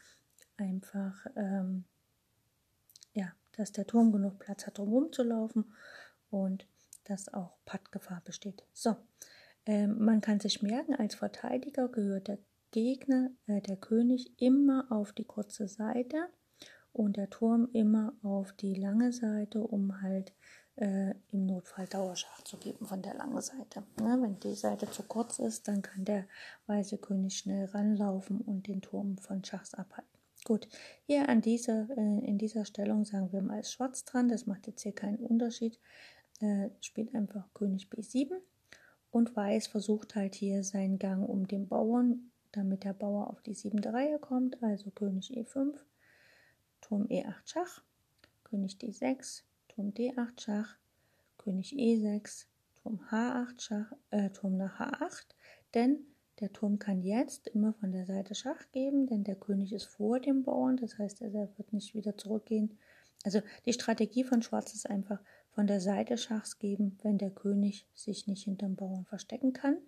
einfach, 0.56 1.26
ähm, 1.37 1.85
ja, 3.14 3.32
dass 3.56 3.73
der 3.73 3.87
Turm 3.87 4.12
genug 4.12 4.38
Platz 4.38 4.66
hat, 4.66 4.78
um 4.78 4.88
rumzulaufen 4.88 5.73
und 6.30 6.66
dass 7.04 7.32
auch 7.32 7.56
Pattgefahr 7.64 8.23
besteht. 8.25 8.64
So, 8.73 8.97
ähm, 9.66 9.99
man 9.99 10.21
kann 10.21 10.40
sich 10.40 10.62
merken, 10.62 10.94
als 10.94 11.14
Verteidiger 11.14 11.88
gehört 11.88 12.28
der 12.28 12.38
Gegner, 12.71 13.30
äh, 13.47 13.61
der 13.61 13.76
König, 13.76 14.32
immer 14.40 14.87
auf 14.90 15.12
die 15.12 15.25
kurze 15.25 15.68
Seite 15.68 16.28
und 16.92 17.16
der 17.16 17.30
Turm 17.30 17.68
immer 17.72 18.12
auf 18.22 18.52
die 18.52 18.75
lange 18.75 19.12
Seite, 19.12 19.61
um 19.61 20.02
halt 20.02 20.32
äh, 20.76 21.14
im 21.30 21.46
Notfall 21.46 21.87
Dauerschach 21.87 22.42
zu 22.44 22.56
geben 22.56 22.87
von 22.87 23.02
der 23.02 23.14
langen 23.14 23.40
Seite. 23.40 23.82
Ne? 24.00 24.18
Wenn 24.20 24.40
die 24.40 24.54
Seite 24.54 24.90
zu 24.90 25.02
kurz 25.02 25.38
ist, 25.38 25.68
dann 25.68 25.82
kann 25.82 26.04
der 26.04 26.26
weiße 26.66 26.99
König 26.99 27.37
schnell 27.38 27.66
ranlaufen 27.66 28.40
und 28.40 28.66
den 28.66 28.82
Turm 28.82 29.18
von 29.18 29.44
Schachs 29.44 29.75
abhalten. 29.75 30.11
Gut, 30.44 30.66
hier 31.06 31.28
an 31.28 31.40
dieser, 31.40 31.88
äh, 31.96 32.26
in 32.26 32.38
dieser 32.38 32.64
Stellung 32.64 33.04
sagen 33.04 33.32
wir 33.32 33.42
mal 33.42 33.62
Schwarz 33.64 34.04
dran, 34.04 34.28
das 34.28 34.46
macht 34.46 34.66
jetzt 34.66 34.82
hier 34.82 34.94
keinen 34.94 35.18
Unterschied. 35.18 35.78
Äh, 36.40 36.70
spielt 36.80 37.14
einfach 37.14 37.52
König 37.54 37.88
B7 37.88 38.32
und 39.11 39.37
Weiß 39.37 39.68
versucht 39.68 40.16
halt 40.16 40.34
hier 40.34 40.64
seinen 40.64 40.99
Gang 40.99 41.28
um 41.28 41.46
den 41.46 41.68
Bauern 41.68 42.32
damit 42.52 42.84
der 42.84 42.92
Bauer 42.92 43.30
auf 43.30 43.42
die 43.42 43.54
siebente 43.54 43.92
Reihe 43.92 44.18
kommt, 44.18 44.62
also 44.62 44.90
König 44.90 45.37
E5, 45.37 45.75
Turm 46.92 47.06
E8 47.06 47.46
Schach, 47.46 47.82
König 48.44 48.76
D6, 48.76 49.44
Turm 49.68 49.94
D8 49.94 50.38
Schach, 50.38 50.76
König 51.38 51.72
E6, 51.72 52.44
Turm 52.82 53.00
H8 53.11 53.61
Schach, 53.62 53.92
äh, 54.11 54.28
Turm 54.28 54.58
nach 54.58 54.78
H8, 54.78 55.25
denn 55.72 56.00
der 56.40 56.52
Turm 56.52 56.78
kann 56.78 57.00
jetzt 57.00 57.49
immer 57.49 57.72
von 57.72 57.92
der 57.92 58.04
Seite 58.04 58.34
Schach 58.34 58.70
geben, 58.72 59.06
denn 59.06 59.25
der 59.25 59.37
König 59.37 59.72
ist 59.72 59.87
vor 59.87 60.20
dem 60.20 60.42
Bauern, 60.42 60.76
das 60.76 60.99
heißt, 60.99 61.22
er 61.22 61.32
wird 61.32 61.72
nicht 61.72 61.94
wieder 61.94 62.18
zurückgehen. 62.18 62.76
Also 63.25 63.40
die 63.64 63.72
Strategie 63.72 64.25
von 64.25 64.42
Schwarz 64.42 64.75
ist 64.75 64.90
einfach 64.90 65.22
von 65.52 65.66
der 65.66 65.80
Seite 65.80 66.18
Schachs 66.18 66.58
geben, 66.58 66.99
wenn 67.02 67.16
der 67.16 67.30
König 67.30 67.87
sich 67.94 68.26
nicht 68.26 68.44
hinterm 68.44 68.76
Bauern 68.76 69.06
verstecken 69.06 69.54
kann, 69.54 69.78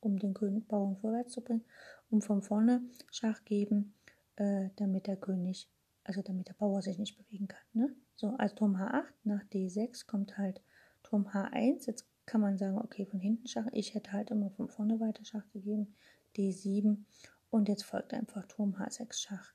um 0.00 0.18
den 0.18 0.34
Bauern 0.68 0.98
vorwärts 0.98 1.32
zu 1.32 1.40
bringen 1.40 1.64
um 2.10 2.20
von 2.20 2.42
vorne 2.42 2.82
Schach 3.10 3.46
geben, 3.46 3.94
äh, 4.36 4.68
damit 4.76 5.06
der 5.06 5.16
König, 5.16 5.70
also 6.04 6.22
damit 6.22 6.48
der 6.48 6.54
Bauer 6.54 6.82
sich 6.82 6.98
nicht 6.98 7.16
bewegen 7.16 7.48
kann. 7.48 7.64
Ne? 7.72 7.94
So, 8.16 8.28
als 8.36 8.54
Turm 8.54 8.76
H8 8.76 9.04
nach 9.24 9.44
D6 9.44 10.06
kommt 10.06 10.38
halt 10.38 10.60
Turm 11.02 11.26
H1. 11.26 11.86
Jetzt 11.86 12.06
kann 12.26 12.40
man 12.40 12.58
sagen, 12.58 12.78
okay, 12.78 13.06
von 13.06 13.20
hinten 13.20 13.48
Schach. 13.48 13.66
Ich 13.72 13.94
hätte 13.94 14.12
halt 14.12 14.30
immer 14.30 14.50
von 14.50 14.68
vorne 14.68 15.00
weiter 15.00 15.24
Schach 15.24 15.48
gegeben. 15.52 15.94
D7 16.36 17.04
und 17.50 17.68
jetzt 17.68 17.84
folgt 17.84 18.14
einfach 18.14 18.46
Turm 18.46 18.74
H6 18.76 19.14
Schach. 19.14 19.52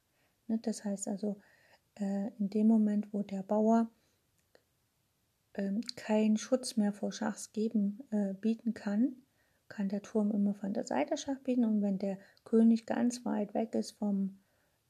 Ne? 0.47 0.59
Das 0.61 0.83
heißt 0.83 1.07
also, 1.07 1.39
äh, 1.95 2.29
in 2.37 2.49
dem 2.49 2.67
Moment, 2.67 3.13
wo 3.13 3.23
der 3.23 3.43
Bauer 3.43 3.89
ähm, 5.53 5.81
keinen 5.95 6.37
Schutz 6.37 6.75
mehr 6.75 6.91
vor 6.91 7.11
Schachs 7.11 7.53
geben, 7.53 7.99
äh, 8.11 8.33
bieten 8.33 8.73
kann, 8.73 9.15
kann 9.67 9.89
der 9.89 10.01
Turm 10.01 10.31
immer 10.31 10.53
von 10.53 10.73
der 10.73 10.85
Seite 10.85 11.17
Schach 11.17 11.39
bieten 11.39 11.65
und 11.65 11.81
wenn 11.81 11.97
der 11.97 12.19
König 12.43 12.85
ganz 12.85 13.25
weit 13.25 13.53
weg 13.53 13.73
ist 13.73 13.91
vom 13.91 14.37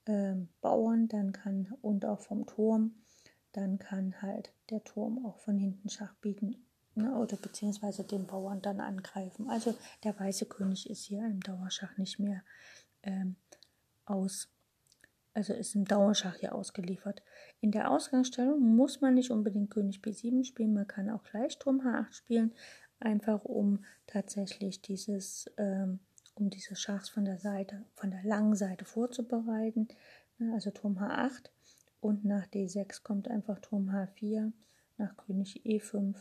ähm, 0.08 0.50
Bauern, 0.62 1.08
dann 1.08 1.32
kann 1.32 1.74
und 1.82 2.06
auch 2.06 2.20
vom 2.20 2.46
Turm, 2.46 2.96
dann 3.52 3.80
kann 3.80 4.22
halt 4.22 4.54
der 4.70 4.84
Turm 4.84 5.26
auch 5.26 5.38
von 5.40 5.58
hinten 5.58 5.90
Schach 5.90 6.14
bieten 6.16 6.66
ne, 6.96 7.16
oder 7.16 7.38
beziehungsweise 7.38 8.04
den 8.04 8.26
Bauern 8.26 8.62
dann 8.62 8.80
angreifen. 8.80 9.50
Also 9.50 9.76
der 10.04 10.20
weiße 10.20 10.46
König 10.46 10.90
ist 10.90 11.06
hier 11.06 11.26
im 11.26 11.40
Dauerschach 11.42 11.98
nicht 11.98 12.20
mehr 12.20 12.42
ähm, 13.04 13.36
aus, 14.06 14.50
also 15.34 15.54
ist 15.54 15.76
im 15.76 15.86
Dauerschach 15.86 16.36
hier 16.36 16.56
ausgeliefert. 16.56 17.22
In 17.62 17.72
der 17.72 17.92
Ausgangsstellung 17.92 18.60
muss 18.60 19.02
man 19.02 19.14
nicht 19.14 19.32
unbedingt 19.32 19.72
König 19.72 20.00
B7 20.00 20.44
spielen, 20.44 20.74
man 20.74 20.88
kann 20.88 21.10
auch 21.10 21.24
gleich 21.24 21.58
Turm 21.60 21.82
H8 21.82 22.14
spielen, 22.14 22.54
einfach 23.00 23.44
um 23.44 23.84
tatsächlich 24.08 24.82
dieses, 24.82 25.52
ähm, 25.58 26.00
um 26.36 26.50
diese 26.50 26.76
Schachs 26.76 27.10
von 27.10 27.26
der 27.26 27.40
Seite, 27.40 27.84
von 27.96 28.12
der 28.12 28.24
langen 28.24 28.56
Seite 28.56 28.86
vorzubereiten. 28.86 29.88
Ne, 30.38 30.54
also 30.54 30.70
Turm 30.72 30.98
H8 30.98 31.50
und 32.02 32.26
nach 32.26 32.46
D6 32.48 33.04
kommt 33.04 33.30
einfach 33.30 33.60
Turm 33.60 33.90
H4, 33.90 34.52
nach 34.98 35.18
König 35.18 35.66
E5 35.66 36.16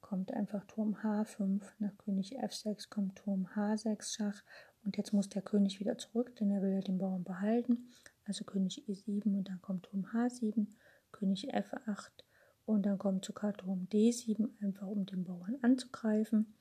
kommt 0.00 0.32
einfach 0.32 0.64
Turm 0.66 0.94
H5, 0.94 1.62
nach 1.78 1.96
König 1.98 2.38
F6 2.38 2.88
kommt 2.88 3.16
Turm 3.16 3.48
H6 3.54 4.14
Schach 4.14 4.42
und 4.84 4.96
jetzt 4.96 5.12
muss 5.12 5.28
der 5.28 5.42
König 5.42 5.80
wieder 5.80 5.98
zurück, 5.98 6.36
denn 6.36 6.50
er 6.50 6.62
will 6.62 6.72
ja 6.72 6.80
den 6.80 6.98
Bauern 6.98 7.24
behalten. 7.24 7.90
Also 8.24 8.44
König 8.44 8.84
E7 8.88 9.36
und 9.36 9.48
dann 9.48 9.60
kommt 9.60 9.86
Turm 9.86 10.06
H7, 10.06 10.68
König 11.10 11.52
F8 11.54 12.10
und 12.66 12.86
dann 12.86 12.98
kommt 12.98 13.24
sogar 13.24 13.52
Turm 13.52 13.88
D7, 13.92 14.48
einfach 14.62 14.86
um 14.86 15.06
den 15.06 15.24
Bauern 15.24 15.56
anzugreifen. 15.62 16.54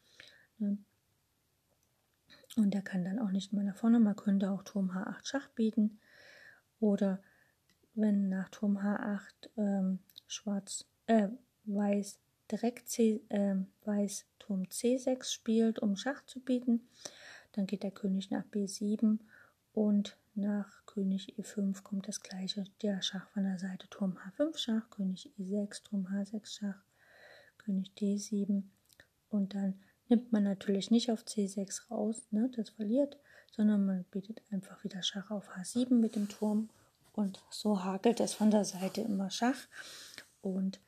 Und 2.56 2.74
der 2.74 2.82
kann 2.82 3.04
dann 3.04 3.20
auch 3.20 3.32
nicht 3.32 3.54
mehr 3.54 3.64
nach 3.64 3.76
vorne. 3.76 4.00
Man 4.00 4.16
könnte 4.16 4.52
auch 4.52 4.64
Turm 4.64 4.92
H8 4.92 5.26
Schach 5.26 5.50
bieten. 5.50 6.00
Oder 6.80 7.22
wenn 7.96 8.30
nach 8.30 8.50
Turm 8.50 8.78
H8 8.78 9.50
ähm, 9.58 10.00
Schwarz, 10.28 10.86
äh, 11.08 11.30
Weiß 11.66 12.20
direkt 12.52 12.90
C, 12.90 13.22
äh, 13.30 13.56
Weiß 13.86 14.26
Turm 14.40 14.64
C6 14.64 15.32
spielt, 15.32 15.80
um 15.80 15.96
Schach 15.96 16.24
zu 16.26 16.40
bieten, 16.40 16.88
dann 17.54 17.66
geht 17.66 17.84
der 17.84 17.92
König 17.92 18.30
nach 18.32 18.46
B7 18.46 19.20
und 19.74 20.18
nach 20.36 20.86
König 20.86 21.34
E5 21.40 21.82
kommt 21.82 22.08
das 22.08 22.22
gleiche, 22.22 22.66
der 22.82 23.02
Schach 23.02 23.28
von 23.30 23.44
der 23.44 23.58
Seite 23.58 23.88
Turm 23.90 24.18
H5 24.18 24.58
Schach, 24.58 24.90
König 24.90 25.32
E6, 25.40 25.84
Turm 25.84 26.08
H6 26.08 26.46
Schach, 26.46 26.84
König 27.58 27.92
D7 27.98 28.64
und 29.30 29.56
dann 29.56 29.80
nimmt 30.10 30.32
man 30.32 30.44
natürlich 30.44 30.92
nicht 30.92 31.12
auf 31.12 31.24
C6 31.24 31.90
raus, 31.90 32.28
ne, 32.32 32.50
das 32.56 32.70
verliert, 32.70 33.18
sondern 33.52 33.86
man 33.86 34.04
bietet 34.06 34.42
einfach 34.52 34.84
wieder 34.84 35.02
Schach 35.04 35.32
auf 35.32 35.50
H7 35.56 35.94
mit 35.96 36.16
dem 36.16 36.30
Turm 36.30 36.70
und 37.16 37.42
so 37.50 37.84
hakelt 37.84 38.20
es 38.20 38.34
von 38.34 38.52
der 38.52 38.66
Seite 38.66 39.02
immer 39.02 39.30
Schach. 39.30 39.68
Und 40.42 40.82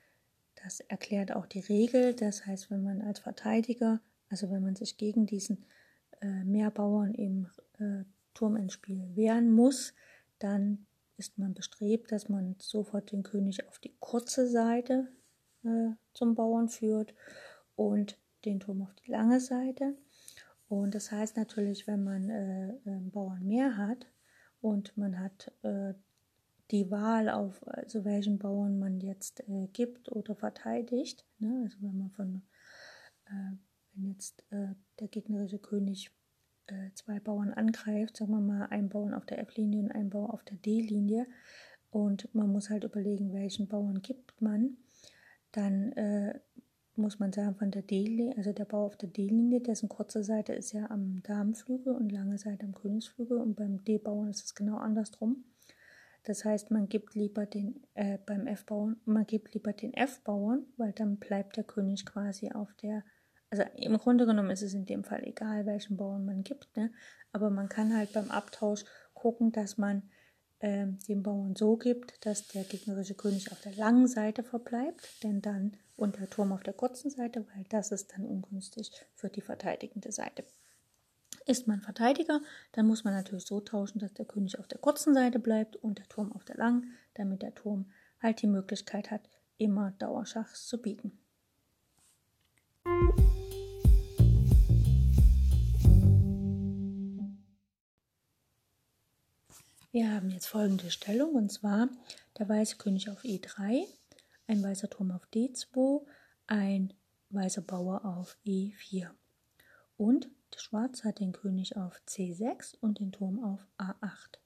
das 0.61 0.81
erklärt 0.81 1.31
auch 1.31 1.45
die 1.45 1.61
Regel, 1.61 2.13
das 2.13 2.45
heißt, 2.45 2.69
wenn 2.69 2.83
man 2.83 3.01
als 3.01 3.19
Verteidiger, 3.19 4.01
also 4.29 4.51
wenn 4.51 4.61
man 4.61 4.75
sich 4.75 4.97
gegen 4.97 5.25
diesen 5.25 5.65
äh, 6.21 6.43
Mehrbauern 6.43 7.13
im 7.13 7.47
äh, 7.79 8.03
Turm 8.33 8.57
ins 8.57 8.73
Spiel 8.73 9.15
wehren 9.15 9.51
muss, 9.51 9.93
dann 10.39 10.85
ist 11.15 11.37
man 11.37 11.53
bestrebt, 11.53 12.11
dass 12.11 12.27
man 12.27 12.55
sofort 12.59 13.11
den 13.11 13.23
König 13.23 13.67
auf 13.67 13.79
die 13.79 13.95
kurze 13.99 14.47
Seite 14.47 15.07
äh, 15.63 15.91
zum 16.13 16.35
Bauern 16.35 16.69
führt. 16.69 17.13
Und 17.75 18.17
den 18.47 18.59
Turm 18.59 18.81
auf 18.81 18.93
die 18.95 19.11
lange 19.11 19.39
Seite. 19.39 19.95
Und 20.69 20.95
das 20.95 21.11
heißt 21.11 21.37
natürlich, 21.37 21.87
wenn 21.87 22.03
man 22.03 22.29
äh, 22.29 22.73
einen 22.85 23.11
Bauern 23.11 23.45
mehr 23.45 23.77
hat 23.77 24.07
und 24.61 24.97
man 24.97 25.19
hat 25.19 25.51
äh, 25.63 25.93
die 26.71 26.91
Wahl 26.91 27.29
auf, 27.29 27.65
also 27.67 28.03
welchen 28.03 28.37
Bauern 28.37 28.77
man 28.79 28.99
jetzt 28.99 29.47
äh, 29.47 29.67
gibt 29.71 30.11
oder 30.11 30.35
verteidigt, 30.35 31.25
ne? 31.39 31.61
also 31.63 31.77
wenn 31.81 31.97
man 31.97 32.11
von, 32.11 32.41
äh, 33.27 33.55
wenn 33.93 34.09
jetzt 34.09 34.43
äh, 34.51 34.73
der 34.99 35.07
gegnerische 35.07 35.59
König 35.59 36.11
äh, 36.67 36.91
zwei 36.95 37.21
Bauern 37.21 37.53
angreift, 37.53 38.17
sagen 38.17 38.31
wir 38.31 38.41
mal, 38.41 38.65
einen 38.65 38.89
Bauern 38.89 39.13
auf 39.13 39.25
der 39.25 39.39
F-Linie 39.39 39.83
und 39.83 39.91
einen 39.91 40.09
Bauer 40.09 40.33
auf 40.33 40.43
der 40.43 40.57
D-Linie 40.57 41.27
und 41.91 42.33
man 42.35 42.51
muss 42.51 42.69
halt 42.69 42.83
überlegen, 42.83 43.31
welchen 43.31 43.69
Bauern 43.69 44.01
gibt 44.01 44.41
man, 44.41 44.75
dann 45.53 45.93
muss 46.97 47.19
man 47.19 47.31
sagen, 47.31 47.55
von 47.55 47.71
der 47.71 47.81
D-Linie, 47.81 48.35
also 48.37 48.53
der 48.53 48.65
Bau 48.65 48.85
auf 48.85 48.97
der 48.97 49.09
D-Linie, 49.09 49.61
dessen 49.61 49.89
kurze 49.89 50.23
Seite 50.23 50.53
ist 50.53 50.71
ja 50.71 50.89
am 50.89 51.21
Damenflügel 51.23 51.93
und 51.93 52.11
lange 52.11 52.37
Seite 52.37 52.65
am 52.65 52.73
Königsflügel 52.73 53.37
und 53.37 53.55
beim 53.55 53.83
D-Bauern 53.83 54.29
ist 54.29 54.45
es 54.45 54.55
genau 54.55 54.77
andersrum. 54.77 55.43
Das 56.23 56.43
heißt, 56.43 56.71
man 56.71 56.89
gibt 56.89 57.15
lieber 57.15 57.45
den, 57.45 57.81
äh, 57.93 58.17
beim 58.25 58.47
F-Bauern, 58.47 58.97
man 59.05 59.25
gibt 59.25 59.53
lieber 59.53 59.71
den 59.71 59.93
F-Bauern, 59.93 60.65
weil 60.75 60.91
dann 60.91 61.17
bleibt 61.17 61.55
der 61.55 61.63
König 61.63 62.05
quasi 62.05 62.51
auf 62.51 62.73
der, 62.81 63.03
also 63.49 63.63
im 63.77 63.97
Grunde 63.97 64.25
genommen 64.25 64.49
ist 64.49 64.61
es 64.61 64.73
in 64.73 64.85
dem 64.85 65.05
Fall 65.05 65.23
egal, 65.23 65.65
welchen 65.65 65.95
Bauern 65.95 66.25
man 66.25 66.43
gibt, 66.43 66.75
ne? 66.75 66.91
aber 67.31 67.49
man 67.49 67.69
kann 67.69 67.95
halt 67.95 68.11
beim 68.11 68.29
Abtausch 68.29 68.83
gucken, 69.13 69.53
dass 69.53 69.77
man 69.77 70.03
äh, 70.59 70.87
den 71.07 71.23
Bauern 71.23 71.55
so 71.55 71.77
gibt, 71.77 72.25
dass 72.25 72.47
der 72.49 72.63
gegnerische 72.63 73.15
König 73.15 73.51
auf 73.51 73.61
der 73.61 73.75
langen 73.75 74.07
Seite 74.07 74.43
verbleibt, 74.43 75.23
denn 75.23 75.41
dann 75.41 75.77
und 75.97 76.17
der 76.17 76.29
Turm 76.29 76.53
auf 76.53 76.63
der 76.63 76.73
kurzen 76.73 77.09
Seite, 77.09 77.45
weil 77.53 77.65
das 77.69 77.91
ist 77.91 78.13
dann 78.13 78.23
ungünstig 78.23 78.91
für 79.15 79.29
die 79.29 79.41
verteidigende 79.41 80.11
Seite. 80.11 80.45
Ist 81.45 81.67
man 81.67 81.81
Verteidiger, 81.81 82.41
dann 82.73 82.87
muss 82.87 83.03
man 83.03 83.13
natürlich 83.13 83.45
so 83.45 83.59
tauschen, 83.59 83.99
dass 83.99 84.13
der 84.13 84.25
König 84.25 84.59
auf 84.59 84.67
der 84.67 84.79
kurzen 84.79 85.13
Seite 85.13 85.39
bleibt 85.39 85.75
und 85.77 85.97
der 85.97 86.07
Turm 86.07 86.31
auf 86.31 86.45
der 86.45 86.57
langen, 86.57 86.93
damit 87.15 87.41
der 87.41 87.55
Turm 87.55 87.91
halt 88.21 88.41
die 88.41 88.47
Möglichkeit 88.47 89.11
hat, 89.11 89.21
immer 89.57 89.91
Dauerschachs 89.91 90.67
zu 90.67 90.81
bieten. 90.81 91.17
Wir 99.91 100.11
haben 100.11 100.29
jetzt 100.29 100.47
folgende 100.47 100.91
Stellung 100.91 101.33
und 101.33 101.51
zwar 101.51 101.89
der 102.37 102.47
weiße 102.47 102.75
König 102.75 103.09
auf 103.09 103.23
E3, 103.23 103.87
ein 104.47 104.63
weißer 104.63 104.89
Turm 104.89 105.11
auf 105.11 105.27
D2, 105.33 106.05
ein 106.47 106.93
weißer 107.29 107.61
Bauer 107.61 108.05
auf 108.05 108.37
E4 108.45 109.09
und 109.97 110.29
Schwarz 110.55 111.03
hat 111.03 111.19
den 111.19 111.33
König 111.33 111.75
auf 111.77 111.99
C6 112.07 112.77
und 112.79 112.99
den 112.99 113.11
Turm 113.11 113.43
auf 113.43 113.59
A8. 113.77 114.39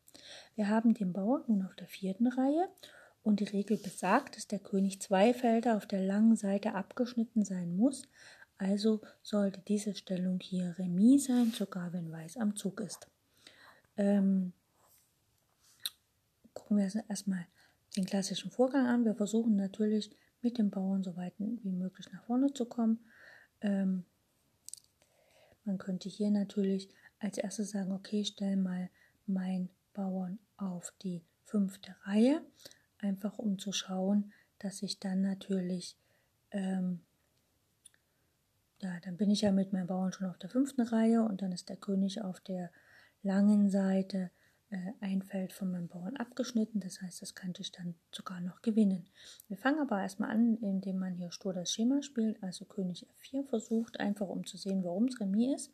Wir 0.55 0.67
haben 0.67 0.93
den 0.93 1.13
Bauern 1.13 1.43
nun 1.48 1.65
auf 1.65 1.75
der 1.75 1.88
vierten 1.88 2.27
Reihe 2.27 2.67
und 3.24 3.39
die 3.39 3.46
Regel 3.46 3.77
besagt, 3.77 4.36
dass 4.36 4.48
der 4.48 4.60
König 4.60 5.01
zwei 5.01 5.34
Felder 5.34 5.77
auf 5.77 5.86
der 5.86 6.01
langen 6.01 6.36
Seite 6.36 6.74
abgeschnitten 6.74 7.46
sein 7.46 7.75
muss. 7.75 8.03
Also 8.58 9.01
sollte 9.22 9.62
diese 9.62 9.96
Stellung 9.96 10.39
hier 10.39 10.75
Remis 10.77 11.25
sein, 11.25 11.51
sogar 11.51 11.93
wenn 11.93 12.12
Weiß 12.12 12.38
am 12.38 12.55
Zug 12.55 12.81
ist. 12.81 13.08
Ähm, 13.98 14.53
gucken 16.53 16.77
wir 16.77 16.86
uns 16.86 16.96
erstmal 16.96 17.46
den 17.95 18.05
klassischen 18.05 18.51
Vorgang 18.51 18.88
an. 18.88 19.05
Wir 19.05 19.15
versuchen 19.15 19.55
natürlich 19.55 20.15
mit 20.41 20.57
dem 20.57 20.69
Bauern 20.69 21.04
so 21.04 21.15
weit 21.15 21.34
wie 21.38 21.71
möglich 21.71 22.08
nach 22.12 22.23
vorne 22.23 22.54
zu 22.54 22.65
kommen. 22.65 22.99
Ähm, 23.62 24.06
man 25.63 25.77
könnte 25.77 26.10
hier 26.10 26.32
natürlich 26.32 26.89
als 27.19 27.38
erstes 27.38 27.71
sagen, 27.71 27.91
okay, 27.91 28.25
stell 28.25 28.56
mal 28.56 28.89
meinen 29.27 29.69
Bauern 29.93 30.39
auf 30.58 30.93
die 31.04 31.23
fünfte 31.43 31.95
Reihe, 32.04 32.41
einfach 32.97 33.38
um 33.38 33.60
zu 33.60 33.71
schauen, 33.71 34.32
dass 34.60 34.82
ich 34.82 34.99
dann 34.99 35.21
natürlich, 35.21 35.97
ähm, 36.51 37.01
ja, 38.80 38.99
dann 39.01 39.17
bin 39.17 39.30
ich 39.30 39.41
ja 39.41 39.51
mit 39.51 39.73
meinem 39.73 39.88
Bauern 39.88 40.12
schon 40.12 40.27
auf 40.27 40.38
der 40.38 40.49
fünften 40.49 40.82
Reihe 40.82 41.23
und 41.23 41.41
dann 41.41 41.51
ist 41.51 41.69
der 41.69 41.77
König 41.77 42.21
auf 42.21 42.39
der 42.39 42.71
langen 43.21 43.69
Seite 43.69 44.32
ein 45.01 45.21
Feld 45.21 45.51
von 45.51 45.71
meinem 45.71 45.88
Bauern 45.88 46.15
abgeschnitten. 46.17 46.79
Das 46.79 47.01
heißt, 47.01 47.21
das 47.21 47.36
könnte 47.36 47.62
ich 47.62 47.71
dann 47.71 47.95
sogar 48.12 48.39
noch 48.39 48.62
gewinnen. 48.62 49.10
Wir 49.47 49.57
fangen 49.57 49.79
aber 49.79 50.01
erstmal 50.01 50.31
an, 50.31 50.57
indem 50.57 50.99
man 50.99 51.15
hier 51.15 51.31
stur 51.31 51.53
das 51.53 51.71
Schema 51.71 52.01
spielt, 52.01 52.41
also 52.41 52.65
König 52.65 53.05
F4 53.21 53.43
versucht, 53.45 53.99
einfach 53.99 54.27
um 54.27 54.45
zu 54.45 54.57
sehen, 54.57 54.84
warum 54.84 55.05
es 55.05 55.19
Remis 55.19 55.67
ist. 55.67 55.73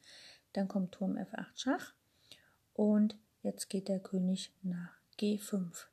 Dann 0.53 0.67
kommt 0.67 0.93
Turm 0.93 1.17
F8 1.17 1.45
Schach 1.55 1.93
und 2.73 3.17
jetzt 3.43 3.69
geht 3.69 3.87
der 3.87 3.99
König 3.99 4.51
nach 4.63 4.97
G5. 5.19 5.85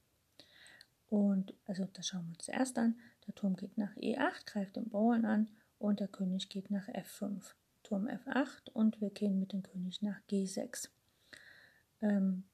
Und 1.09 1.55
also 1.67 1.85
das 1.93 2.09
schauen 2.09 2.25
wir 2.25 2.31
uns 2.31 2.45
zuerst 2.45 2.79
an. 2.79 2.99
Der 3.27 3.35
Turm 3.35 3.57
geht 3.57 3.77
nach 3.77 3.95
E8, 3.97 4.47
greift 4.47 4.77
den 4.77 4.89
Bauern 4.89 5.25
an 5.25 5.49
und 5.79 6.01
der 6.01 6.09
König 6.09 6.49
geht 6.49 6.71
nach 6.71 6.89
F5. 6.89 7.53
Turm 7.83 8.07
F8 8.07 8.71
und 8.73 9.01
wir 9.03 9.11
gehen 9.11 9.39
mit 9.39 9.53
dem 9.53 9.63
König 9.63 10.01
nach 10.01 10.19
G6. 10.31 10.89
Ähm, 12.01 12.45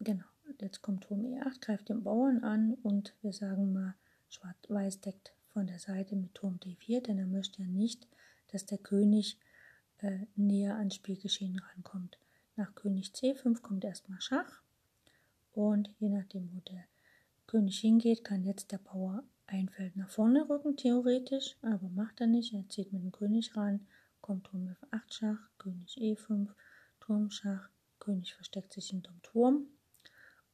Genau, 0.00 0.24
jetzt 0.60 0.80
kommt 0.80 1.04
Turm 1.04 1.24
E8, 1.24 1.60
greift 1.60 1.88
den 1.88 2.04
Bauern 2.04 2.44
an 2.44 2.74
und 2.82 3.14
wir 3.20 3.32
sagen 3.32 3.72
mal, 3.72 3.94
Schwarz-Weiß 4.28 5.00
deckt 5.00 5.32
von 5.52 5.66
der 5.66 5.80
Seite 5.80 6.14
mit 6.14 6.34
Turm 6.34 6.58
D4, 6.62 7.02
denn 7.02 7.18
er 7.18 7.26
möchte 7.26 7.62
ja 7.62 7.68
nicht, 7.68 8.06
dass 8.48 8.64
der 8.64 8.78
König 8.78 9.38
äh, 9.98 10.26
näher 10.36 10.76
ans 10.76 10.94
Spielgeschehen 10.94 11.58
rankommt. 11.58 12.18
Nach 12.54 12.74
König 12.76 13.08
C5 13.08 13.60
kommt 13.60 13.84
erstmal 13.84 14.20
Schach 14.20 14.62
und 15.52 15.90
je 15.98 16.08
nachdem, 16.10 16.52
wo 16.54 16.60
der 16.60 16.84
König 17.46 17.80
hingeht, 17.80 18.22
kann 18.24 18.44
jetzt 18.44 18.70
der 18.70 18.78
Bauer 18.78 19.24
ein 19.46 19.68
Feld 19.68 19.96
nach 19.96 20.10
vorne 20.10 20.48
rücken, 20.48 20.76
theoretisch, 20.76 21.56
aber 21.62 21.88
macht 21.88 22.20
er 22.20 22.26
nicht. 22.26 22.52
Er 22.52 22.68
zieht 22.68 22.92
mit 22.92 23.02
dem 23.02 23.12
König 23.12 23.56
ran, 23.56 23.86
kommt 24.20 24.44
Turm 24.44 24.68
F8 24.68 25.12
Schach, 25.12 25.50
König 25.58 25.96
E5, 25.98 26.48
Turm 27.00 27.30
Schach, 27.30 27.70
König 27.98 28.34
versteckt 28.34 28.72
sich 28.72 28.90
hinterm 28.90 29.20
Turm 29.22 29.66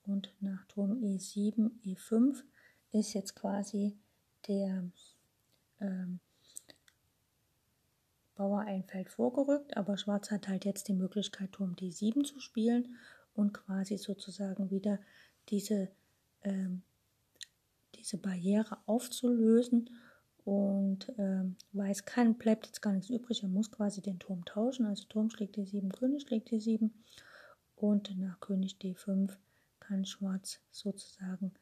und 0.07 0.33
nach 0.41 0.65
Turm 0.67 0.93
E7, 1.03 1.71
E5 1.85 2.43
ist 2.93 3.15
jetzt 3.15 3.35
quasi 3.35 3.97
der 4.47 4.85
ähm, 5.81 6.21
Bauer 8.35 8.61
ein 8.61 8.85
Feld 8.85 9.09
vorgerückt, 9.11 9.77
aber 9.77 9.97
Schwarz 9.97 10.31
hat 10.31 10.49
halt 10.49 10.65
jetzt 10.65 10.89
die 10.89 10.95
Möglichkeit, 10.95 11.53
Turm 11.53 11.75
D7 11.75 12.25
zu 12.25 12.41
spielen 12.41 12.97
und 13.35 13.53
quasi 13.53 13.97
sozusagen 13.97 14.71
wieder 14.71 14.99
diese, 15.49 15.89
ähm, 16.43 16.83
diese 17.95 18.19
Barriere 18.19 18.79
aufzulösen. 18.87 19.91
Und 20.45 21.11
ähm, 21.17 21.57
Weiß 21.73 22.05
kann, 22.05 22.35
bleibt 22.35 22.67
jetzt 22.67 22.83
gar 22.83 22.93
nichts 22.93 23.09
übrig, 23.09 23.43
er 23.43 23.49
muss 23.49 23.71
quasi 23.71 24.03
den 24.03 24.19
Turm 24.19 24.45
tauschen. 24.45 24.85
Also 24.85 25.05
Turm 25.05 25.31
schlägt 25.31 25.57
D7, 25.57 25.91
König 25.91 26.23
schlägt 26.23 26.51
D7 26.51 26.91
und 27.77 28.19
nach 28.19 28.41
König 28.41 28.77
D5 28.81 29.35
kann 29.87 30.05
Schwarz 30.05 30.61
sozusagen 30.71 31.53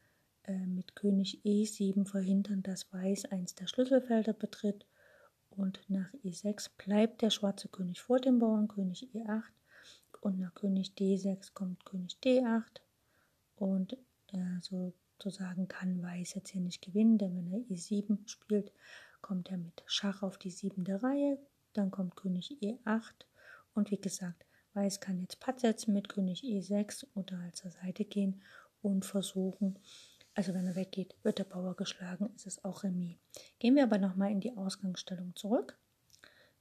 äh, 0.43 0.65
mit 0.65 0.95
König 0.95 1.41
E7 1.45 2.05
verhindern, 2.05 2.63
dass 2.63 2.91
Weiß 2.91 3.25
eins 3.25 3.55
der 3.55 3.67
Schlüsselfelder 3.67 4.33
betritt. 4.33 4.85
Und 5.49 5.81
nach 5.87 6.11
E6 6.25 6.69
bleibt 6.77 7.21
der 7.21 7.29
schwarze 7.29 7.67
König 7.67 8.01
vor 8.01 8.19
dem 8.19 8.39
Bauern, 8.39 8.67
König 8.67 9.09
E8. 9.13 9.43
Und 10.21 10.39
nach 10.39 10.53
König 10.55 10.93
D6 10.97 11.53
kommt 11.53 11.85
König 11.85 12.17
D8. 12.23 12.81
Und 13.55 13.93
äh, 14.31 14.59
sozusagen 14.61 15.67
kann 15.67 16.01
Weiß 16.01 16.33
jetzt 16.33 16.49
hier 16.49 16.61
nicht 16.61 16.81
gewinnen, 16.81 17.17
denn 17.17 17.35
wenn 17.35 17.51
er 17.51 17.59
E7 17.69 18.27
spielt, 18.27 18.71
kommt 19.21 19.51
er 19.51 19.57
mit 19.57 19.83
Schach 19.85 20.23
auf 20.23 20.37
die 20.37 20.51
siebente 20.51 21.03
Reihe. 21.03 21.37
Dann 21.73 21.91
kommt 21.91 22.15
König 22.15 22.57
E8. 22.61 23.13
Und 23.75 23.91
wie 23.91 24.01
gesagt, 24.01 24.45
Weiß 24.73 24.99
kann 24.99 25.19
jetzt 25.21 25.39
Patt 25.39 25.59
setzen 25.59 25.93
mit 25.93 26.09
König 26.09 26.43
E6 26.43 27.05
oder 27.15 27.39
halt 27.39 27.55
zur 27.55 27.71
Seite 27.71 28.05
gehen 28.05 28.41
und 28.81 29.05
versuchen, 29.05 29.77
also 30.35 30.53
wenn 30.53 30.65
er 30.65 30.75
weggeht, 30.75 31.15
wird 31.23 31.39
der 31.39 31.43
Bauer 31.43 31.75
geschlagen, 31.75 32.31
ist 32.35 32.47
es 32.47 32.65
auch 32.65 32.83
Remis. 32.83 33.17
Gehen 33.59 33.75
wir 33.75 33.83
aber 33.83 33.99
nochmal 33.99 34.31
in 34.31 34.39
die 34.39 34.57
Ausgangsstellung 34.57 35.35
zurück. 35.35 35.77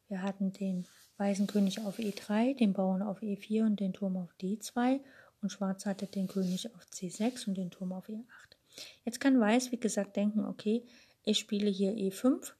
Wir 0.09 0.23
hatten 0.23 0.53
den 0.53 0.87
weißen 1.17 1.47
König 1.47 1.81
auf 1.81 1.99
E3, 1.99 2.57
den 2.57 2.75
Bauern 2.75 3.03
auf 3.03 3.23
E4 3.23 3.65
und 3.65 3.81
den 3.81 3.95
Turm 3.95 4.17
auf 4.17 4.35
D2 4.41 5.01
und 5.41 5.51
Schwarz 5.51 5.87
hatte 5.87 6.07
den 6.07 6.29
König 6.29 6.75
auf 6.75 6.85
C6 6.85 7.49
und 7.49 7.57
den 7.57 7.71
Turm 7.71 7.93
auf 7.93 8.09
E8. 8.09 8.25
Jetzt 9.05 9.21
kann 9.21 9.41
Weiß, 9.41 9.73
wie 9.73 9.81
gesagt, 9.81 10.17
denken, 10.17 10.45
okay, 10.45 10.85
ich 11.25 11.39
spiele 11.39 11.71
hier 11.71 11.93
E5, 11.93 12.53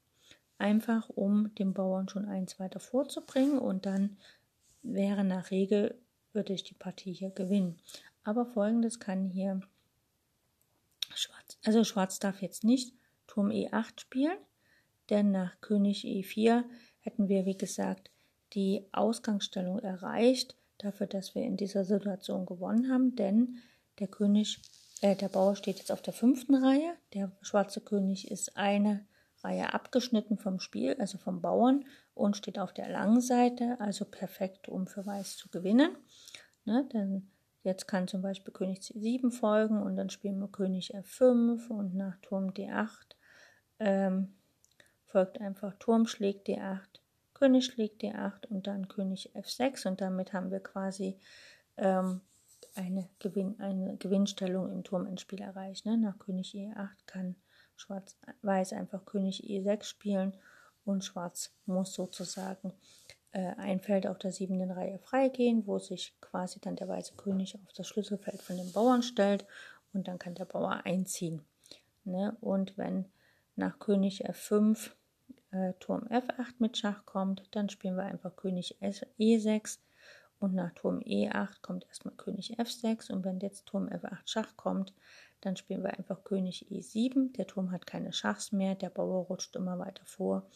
einfach 0.59 1.09
um 1.11 1.55
den 1.57 1.75
Bauern 1.75 2.09
schon 2.09 2.27
eins 2.27 2.59
weiter 2.59 2.81
vorzubringen 2.81 3.59
und 3.59 3.87
dann 3.87 4.17
wäre 4.83 5.25
nach 5.25 5.51
Regel, 5.51 5.99
würde 6.33 6.53
ich 6.53 6.65
die 6.65 6.75
Partie 6.75 7.13
hier 7.13 7.31
gewinnen. 7.31 7.79
Aber 8.25 8.47
folgendes 8.47 9.01
kann 9.01 9.29
hier 9.29 9.61
Also 11.65 11.85
Schwarz 11.85 12.19
darf 12.19 12.43
jetzt 12.43 12.65
nicht 12.65 12.95
Turm 13.27 13.51
E8 13.51 14.01
spielen, 14.01 14.39
denn 15.11 15.31
nach 15.31 15.61
König 15.61 16.05
E4 16.05 16.65
hätten 17.01 17.29
wir, 17.29 17.47
wie 17.47 17.57
gesagt, 17.57 18.11
die 18.55 18.87
Ausgangsstellung 18.93 19.79
erreicht, 19.79 20.57
dafür, 20.79 21.07
dass 21.07 21.35
wir 21.35 21.43
in 21.43 21.57
dieser 21.57 21.85
Situation 21.85 22.47
gewonnen 22.47 22.91
haben, 22.91 23.15
denn 23.17 23.59
der 23.99 24.09
König, 24.09 24.61
äh, 25.01 25.17
der 25.17 25.29
Bauer 25.29 25.57
steht 25.57 25.79
jetzt 25.79 25.93
auf 25.93 26.03
der 26.03 26.13
fünften 26.13 26.55
Reihe, 26.55 26.95
der 27.15 27.33
schwarze 27.41 27.81
König 27.81 28.31
ist 28.31 28.57
eine 28.57 29.07
Reihe 29.43 29.73
abgeschnitten 29.73 30.39
vom 30.39 30.61
Spiel, 30.61 30.95
also 30.99 31.19
vom 31.19 31.41
Bauern 31.41 31.85
und 32.15 32.37
steht 32.37 32.59
auf 32.59 32.73
der 32.73 32.89
langen 32.89 33.21
Seite, 33.21 33.77
also 33.81 34.05
perfekt, 34.05 34.69
um 34.69 34.87
für 34.87 35.07
Weiß 35.07 35.37
zu 35.37 35.49
gewinnen. 35.49 35.97
Ne, 36.65 36.89
denn 36.93 37.29
jetzt 37.65 37.89
kann 37.89 38.07
zum 38.07 38.23
Beispiel 38.23 38.53
König 38.53 38.81
C7 38.81 39.31
folgen 39.31 39.83
und 39.83 39.97
dann 39.97 40.11
spielen 40.11 40.39
wir 40.39 40.49
König 40.49 40.95
F5 40.95 41.69
und 41.69 41.95
nach 41.95 42.17
Turm 42.23 42.51
D8 42.51 43.17
ähm, 43.81 44.35
folgt 45.07 45.41
einfach 45.41 45.75
Turm 45.79 46.07
schlägt 46.07 46.49
D8, 46.49 47.01
König 47.35 47.67
schlägt 47.67 48.03
D8 48.03 48.47
und 48.47 48.67
dann 48.69 48.89
König 48.89 49.35
F6 49.35 49.89
und 49.89 50.01
damit 50.01 50.33
haben 50.33 50.53
wir 50.53 50.61
quasi 50.61 51.19
ähm, 51.77 52.21
eine, 52.77 53.09
Gewinn, 53.19 53.59
eine 53.59 53.97
Gewinnstellung 53.97 54.71
im 54.71 54.85
Turmendspiel 54.85 55.41
erreicht. 55.41 55.85
Ne? 55.85 55.99
Nach 55.99 56.19
König 56.19 56.55
E8 56.55 57.07
kann 57.07 57.37
Schwarz-Weiß 57.77 58.73
einfach 58.73 59.05
König 59.05 59.43
E6 59.43 59.85
spielen 59.85 60.37
und 60.85 61.05
Schwarz 61.05 61.55
muss 61.67 61.95
sozusagen 61.95 62.73
äh, 63.33 63.55
ein 63.57 63.81
Feld 63.81 64.07
auf 64.07 64.19
der 64.19 64.33
siebten 64.33 64.71
Reihe 64.71 64.99
freigehen, 64.99 65.67
wo 65.67 65.79
sich 65.79 66.15
quasi 66.21 66.61
dann 66.61 66.77
der 66.77 66.89
weiße 66.89 67.15
König 67.17 67.55
auf 67.57 67.73
das 67.73 67.89
Schlüsselfeld 67.89 68.43
von 68.43 68.57
dem 68.57 68.73
Bauern 68.73 69.03
stellt 69.03 69.47
und 69.93 70.09
dann 70.09 70.19
kann 70.19 70.35
der 70.35 70.45
Bauer 70.45 70.83
einziehen. 70.85 71.43
Ne? 72.05 72.37
Und 72.41 72.77
wenn 72.77 73.07
nach 73.57 73.79
König 73.79 74.29
F5 74.29 74.91
äh, 75.51 75.73
Turm 75.81 76.03
F8 76.09 76.55
mit 76.59 76.77
Schach 76.77 77.05
kommt, 77.07 77.49
dann 77.53 77.69
spielen 77.69 77.97
wir 77.97 78.05
einfach 78.05 78.37
König 78.37 78.77
E6 78.81 79.79
und 80.39 80.55
nach 80.55 80.73
Turm 80.73 80.99
E8 80.99 81.63
kommt 81.63 81.87
erstmal 81.87 82.15
König 82.15 82.59
F6 82.59 83.13
und 83.13 83.25
wenn 83.25 83.41
jetzt 83.41 83.67
Turm 83.67 83.89
F8 83.89 84.23
Schach 84.25 84.57
kommt, 84.57 84.93
dann 85.43 85.57
spielen 85.57 85.83
wir 85.83 85.99
einfach 85.99 86.25
König 86.25 86.67
E7. 86.71 87.33
Der 87.33 87.47
Turm 87.47 87.71
hat 87.71 87.87
keine 87.87 88.13
Schachs 88.13 88.53
mehr, 88.53 88.75
der 88.75 88.91
Bauer 88.91 89.27
rutscht 89.27 89.55
immer 89.57 89.79
weiter 89.79 90.05
vor 90.07 90.47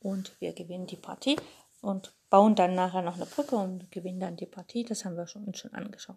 und 0.00 0.40
wir 0.40 0.52
gewinnen 0.52 0.86
die 0.86 0.96
Partie 0.96 1.36
und 1.80 2.14
bauen 2.30 2.54
dann 2.54 2.74
nachher 2.74 3.02
noch 3.02 3.16
eine 3.16 3.26
Brücke 3.26 3.56
und 3.56 3.90
gewinnen 3.90 4.20
dann 4.20 4.36
die 4.36 4.46
Partie. 4.46 4.84
Das 4.84 5.04
haben 5.04 5.16
wir 5.16 5.26
schon, 5.26 5.44
uns 5.44 5.58
schon 5.58 5.74
angeschaut. 5.74 6.16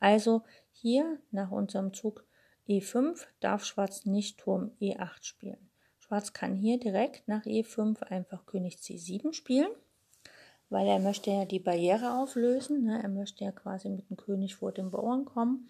Also 0.00 0.42
hier 0.72 1.18
nach 1.30 1.50
unserem 1.50 1.92
Zug 1.92 2.24
E5 2.68 3.26
darf 3.40 3.64
Schwarz 3.64 4.04
nicht 4.06 4.38
Turm 4.38 4.72
E8 4.80 5.24
spielen. 5.24 5.70
Schwarz 5.98 6.32
kann 6.32 6.54
hier 6.54 6.78
direkt 6.78 7.28
nach 7.28 7.44
E5 7.44 8.02
einfach 8.02 8.46
König 8.46 8.76
C7 8.76 9.34
spielen, 9.34 9.68
weil 10.70 10.86
er 10.86 11.00
möchte 11.00 11.30
ja 11.30 11.44
die 11.44 11.60
Barriere 11.60 12.18
auflösen. 12.18 12.84
Ne? 12.84 13.02
Er 13.02 13.08
möchte 13.08 13.44
ja 13.44 13.52
quasi 13.52 13.90
mit 13.90 14.08
dem 14.08 14.16
König 14.16 14.54
vor 14.54 14.72
den 14.72 14.90
Bauern 14.90 15.26
kommen 15.26 15.68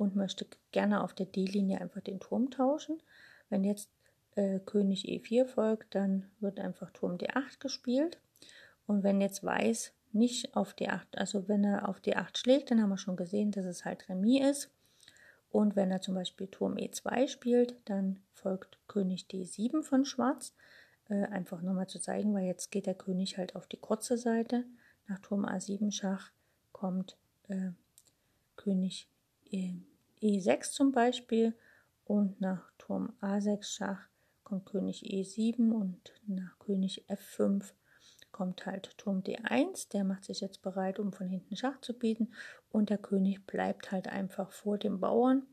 und 0.00 0.16
möchte 0.16 0.46
gerne 0.72 1.04
auf 1.04 1.12
der 1.12 1.26
D-Linie 1.26 1.78
einfach 1.78 2.00
den 2.00 2.20
Turm 2.20 2.50
tauschen. 2.50 3.02
Wenn 3.50 3.64
jetzt 3.64 3.90
äh, 4.34 4.58
König 4.60 5.04
E4 5.04 5.44
folgt, 5.44 5.94
dann 5.94 6.30
wird 6.40 6.58
einfach 6.58 6.90
Turm 6.90 7.16
D8 7.16 7.58
gespielt. 7.60 8.18
Und 8.86 9.02
wenn 9.02 9.20
jetzt 9.20 9.44
Weiß 9.44 9.92
nicht 10.12 10.56
auf 10.56 10.72
D8, 10.72 11.16
also 11.16 11.48
wenn 11.48 11.64
er 11.64 11.86
auf 11.86 12.00
D8 12.00 12.38
schlägt, 12.38 12.70
dann 12.70 12.80
haben 12.80 12.88
wir 12.88 12.96
schon 12.96 13.16
gesehen, 13.16 13.50
dass 13.50 13.66
es 13.66 13.84
halt 13.84 14.08
Remis 14.08 14.40
ist. 14.50 14.70
Und 15.50 15.76
wenn 15.76 15.90
er 15.90 16.00
zum 16.00 16.14
Beispiel 16.14 16.46
Turm 16.46 16.76
E2 16.76 17.28
spielt, 17.28 17.76
dann 17.84 18.20
folgt 18.32 18.78
König 18.88 19.26
D7 19.30 19.82
von 19.82 20.06
Schwarz. 20.06 20.54
Äh, 21.10 21.26
einfach 21.26 21.60
nochmal 21.60 21.88
zu 21.88 22.00
zeigen, 22.00 22.32
weil 22.32 22.46
jetzt 22.46 22.70
geht 22.70 22.86
der 22.86 22.94
König 22.94 23.36
halt 23.36 23.54
auf 23.54 23.66
die 23.66 23.76
kurze 23.76 24.16
Seite. 24.16 24.64
Nach 25.08 25.18
Turm 25.18 25.44
A7 25.44 25.92
Schach 25.92 26.30
kommt 26.72 27.18
äh, 27.48 27.72
König 28.56 29.06
E 29.50 29.74
E6 30.22 30.72
zum 30.72 30.92
Beispiel 30.92 31.54
und 32.04 32.40
nach 32.40 32.72
Turm 32.78 33.12
A6 33.20 33.62
Schach 33.64 34.08
kommt 34.44 34.66
König 34.66 35.04
E7 35.04 35.72
und 35.72 36.12
nach 36.26 36.58
König 36.58 37.04
F5 37.08 37.72
kommt 38.32 38.66
halt 38.66 38.96
Turm 38.98 39.20
D1, 39.20 39.90
der 39.90 40.04
macht 40.04 40.24
sich 40.24 40.40
jetzt 40.40 40.62
bereit, 40.62 40.98
um 40.98 41.12
von 41.12 41.28
hinten 41.28 41.56
Schach 41.56 41.80
zu 41.80 41.96
bieten. 41.96 42.32
Und 42.70 42.90
der 42.90 42.98
König 42.98 43.46
bleibt 43.46 43.92
halt 43.92 44.08
einfach 44.08 44.50
vor 44.52 44.78
dem 44.78 45.00
Bauern 45.00 45.46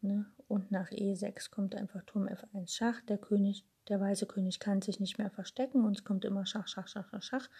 ne? 0.00 0.26
und 0.48 0.70
nach 0.70 0.90
E6 0.90 1.50
kommt 1.50 1.74
einfach 1.74 2.02
Turm 2.04 2.26
F1 2.26 2.74
Schach, 2.74 3.00
der 3.02 3.18
König, 3.18 3.66
der 3.88 4.00
weiße 4.00 4.26
König 4.26 4.60
kann 4.60 4.82
sich 4.82 5.00
nicht 5.00 5.18
mehr 5.18 5.30
verstecken 5.30 5.84
und 5.84 5.98
es 5.98 6.04
kommt 6.04 6.24
immer 6.24 6.46
Schach, 6.46 6.68
Schach, 6.68 6.88
Schach, 6.88 7.08
Schach, 7.10 7.22
Schach. 7.22 7.50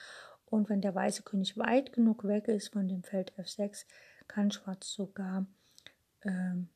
Und 0.45 0.69
wenn 0.69 0.81
der 0.81 0.95
weiße 0.95 1.23
König 1.23 1.59
weit 1.59 1.93
genug 1.93 2.25
weg 2.25 2.47
ist 2.49 2.73
von 2.73 2.89
dem 2.89 3.03
Feld 3.03 3.33
F6, 3.37 3.85
kann 4.29 4.51
Schwarz 4.51 4.93
sogar 4.93 5.47
ähm, 6.27 6.69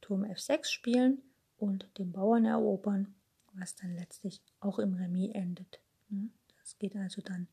Turm 0.00 0.24
F6 0.24 0.66
spielen 0.66 1.22
und 1.56 1.86
den 1.98 2.12
Bauern 2.12 2.44
erobern, 2.44 3.14
was 3.54 3.74
dann 3.74 3.94
letztlich 3.96 4.42
auch 4.60 4.78
im 4.78 4.94
Remis 4.94 5.34
endet. 5.34 5.80
Ne? 6.08 6.28
Das 6.60 6.78
geht 6.78 6.96
also 6.96 7.22
dann 7.22 7.48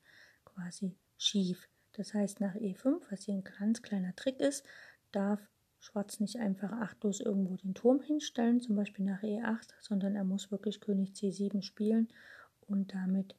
quasi 0.46 0.96
schief. 1.18 1.70
Das 1.94 2.14
heißt, 2.14 2.40
nach 2.40 2.56
E5, 2.56 3.02
was 3.10 3.24
hier 3.24 3.36
ein 3.36 3.44
ganz 3.44 3.82
kleiner 3.82 4.16
Trick 4.16 4.40
ist, 4.40 4.66
darf 5.12 5.40
Schwarz 5.80 6.20
nicht 6.20 6.38
einfach 6.38 6.72
achtlos 6.72 7.20
irgendwo 7.20 7.56
den 7.58 7.74
Turm 7.74 8.02
hinstellen, 8.02 8.62
zum 8.62 8.76
Beispiel 8.76 9.06
nach 9.06 9.24
E8, 9.24 9.70
sondern 9.82 10.16
er 10.16 10.24
muss 10.24 10.52
wirklich 10.52 10.80
König 10.80 11.14
C7 11.14 11.64
spielen 11.64 12.08
und 12.68 12.94
damit 12.94 13.36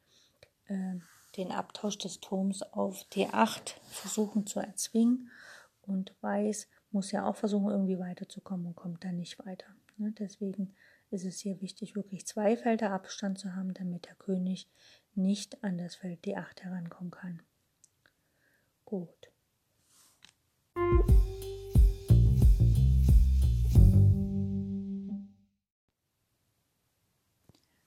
äh, 0.66 0.97
den 1.37 1.53
Abtausch 1.53 1.99
des 1.99 2.21
Turms 2.21 2.62
auf 2.62 3.07
D8 3.12 3.75
versuchen 3.90 4.47
zu 4.47 4.61
erzwingen. 4.61 5.31
Und 5.83 6.14
Weiß 6.21 6.68
muss 6.92 7.12
ja 7.12 7.26
auch 7.26 7.37
versuchen, 7.37 7.70
irgendwie 7.70 7.98
weiterzukommen 7.98 8.66
und 8.66 8.76
kommt 8.76 9.05
dann 9.05 9.16
nicht 9.16 9.38
weiter. 9.44 9.66
Ne? 9.96 10.12
Deswegen 10.18 10.74
ist 11.11 11.24
es 11.24 11.40
hier 11.40 11.61
wichtig, 11.61 11.94
wirklich 11.94 12.26
zwei 12.26 12.57
Felder 12.57 12.90
Abstand 12.90 13.38
zu 13.38 13.55
haben, 13.55 13.74
damit 13.74 14.07
der 14.07 14.14
König 14.14 14.68
nicht 15.14 15.62
an 15.62 15.78
das 15.78 15.94
Feld 15.94 16.24
D8 16.24 16.62
herankommen 16.62 17.11
kann. 17.11 17.42
Gut. 18.85 19.31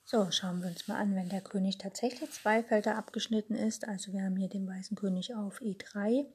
So, 0.07 0.29
schauen 0.29 0.61
wir 0.61 0.69
uns 0.69 0.87
mal 0.87 0.97
an, 0.97 1.15
wenn 1.15 1.29
der 1.29 1.41
König 1.41 1.79
tatsächlich 1.79 2.31
zwei 2.31 2.63
Felder 2.63 2.95
abgeschnitten 2.95 3.55
ist. 3.55 3.87
Also 3.87 4.13
wir 4.13 4.23
haben 4.23 4.37
hier 4.37 4.49
den 4.49 4.67
weißen 4.67 4.95
König 4.95 5.33
auf 5.33 5.59
E3 5.61 6.27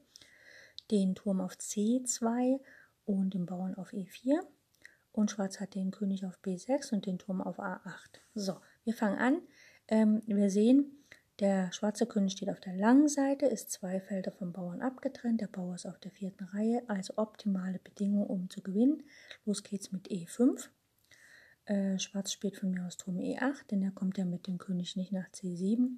den 0.91 1.15
Turm 1.15 1.41
auf 1.41 1.53
C2 1.53 2.59
und 3.05 3.33
den 3.33 3.45
Bauern 3.45 3.75
auf 3.75 3.93
E4. 3.93 4.39
Und 5.13 5.31
Schwarz 5.31 5.59
hat 5.59 5.75
den 5.75 5.91
König 5.91 6.25
auf 6.25 6.39
B6 6.43 6.93
und 6.93 7.05
den 7.05 7.17
Turm 7.17 7.41
auf 7.41 7.59
A8. 7.59 8.19
So, 8.35 8.57
wir 8.83 8.93
fangen 8.93 9.17
an. 9.17 9.41
Ähm, 9.87 10.21
wir 10.25 10.49
sehen, 10.49 11.01
der 11.39 11.71
schwarze 11.71 12.05
König 12.05 12.33
steht 12.33 12.49
auf 12.49 12.59
der 12.59 12.75
langen 12.75 13.07
Seite, 13.07 13.47
ist 13.47 13.71
zwei 13.71 13.99
Felder 13.99 14.31
vom 14.31 14.53
Bauern 14.53 14.81
abgetrennt. 14.81 15.41
Der 15.41 15.47
Bauer 15.47 15.75
ist 15.75 15.87
auf 15.87 15.97
der 15.99 16.11
vierten 16.11 16.43
Reihe, 16.45 16.83
also 16.87 17.13
optimale 17.17 17.79
Bedingungen, 17.79 18.27
um 18.27 18.49
zu 18.49 18.61
gewinnen. 18.61 19.03
Los 19.45 19.63
geht's 19.63 19.91
mit 19.91 20.07
E5. 20.09 20.69
Äh, 21.65 21.99
Schwarz 21.99 22.31
spielt 22.31 22.57
von 22.57 22.71
mir 22.71 22.85
aus 22.85 22.97
Turm 22.97 23.17
E8, 23.17 23.67
denn 23.71 23.81
er 23.81 23.91
kommt 23.91 24.17
ja 24.17 24.25
mit 24.25 24.47
dem 24.47 24.59
König 24.59 24.95
nicht 24.95 25.11
nach 25.11 25.27
C7. 25.29 25.97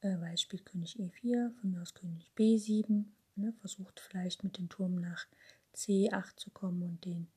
Äh, 0.00 0.18
Weiß 0.20 0.40
spielt 0.40 0.64
König 0.64 0.96
E4, 0.98 1.52
von 1.60 1.70
mir 1.70 1.82
aus 1.82 1.94
König 1.94 2.32
B7, 2.36 3.04
Ne, 3.34 3.54
versucht 3.60 4.00
vielleicht 4.00 4.44
mit 4.44 4.58
dem 4.58 4.68
Turm 4.68 4.96
nach 4.96 5.26
C8 5.74 6.36
zu 6.36 6.50
kommen 6.50 6.82
und 6.82 7.04
den 7.04 7.28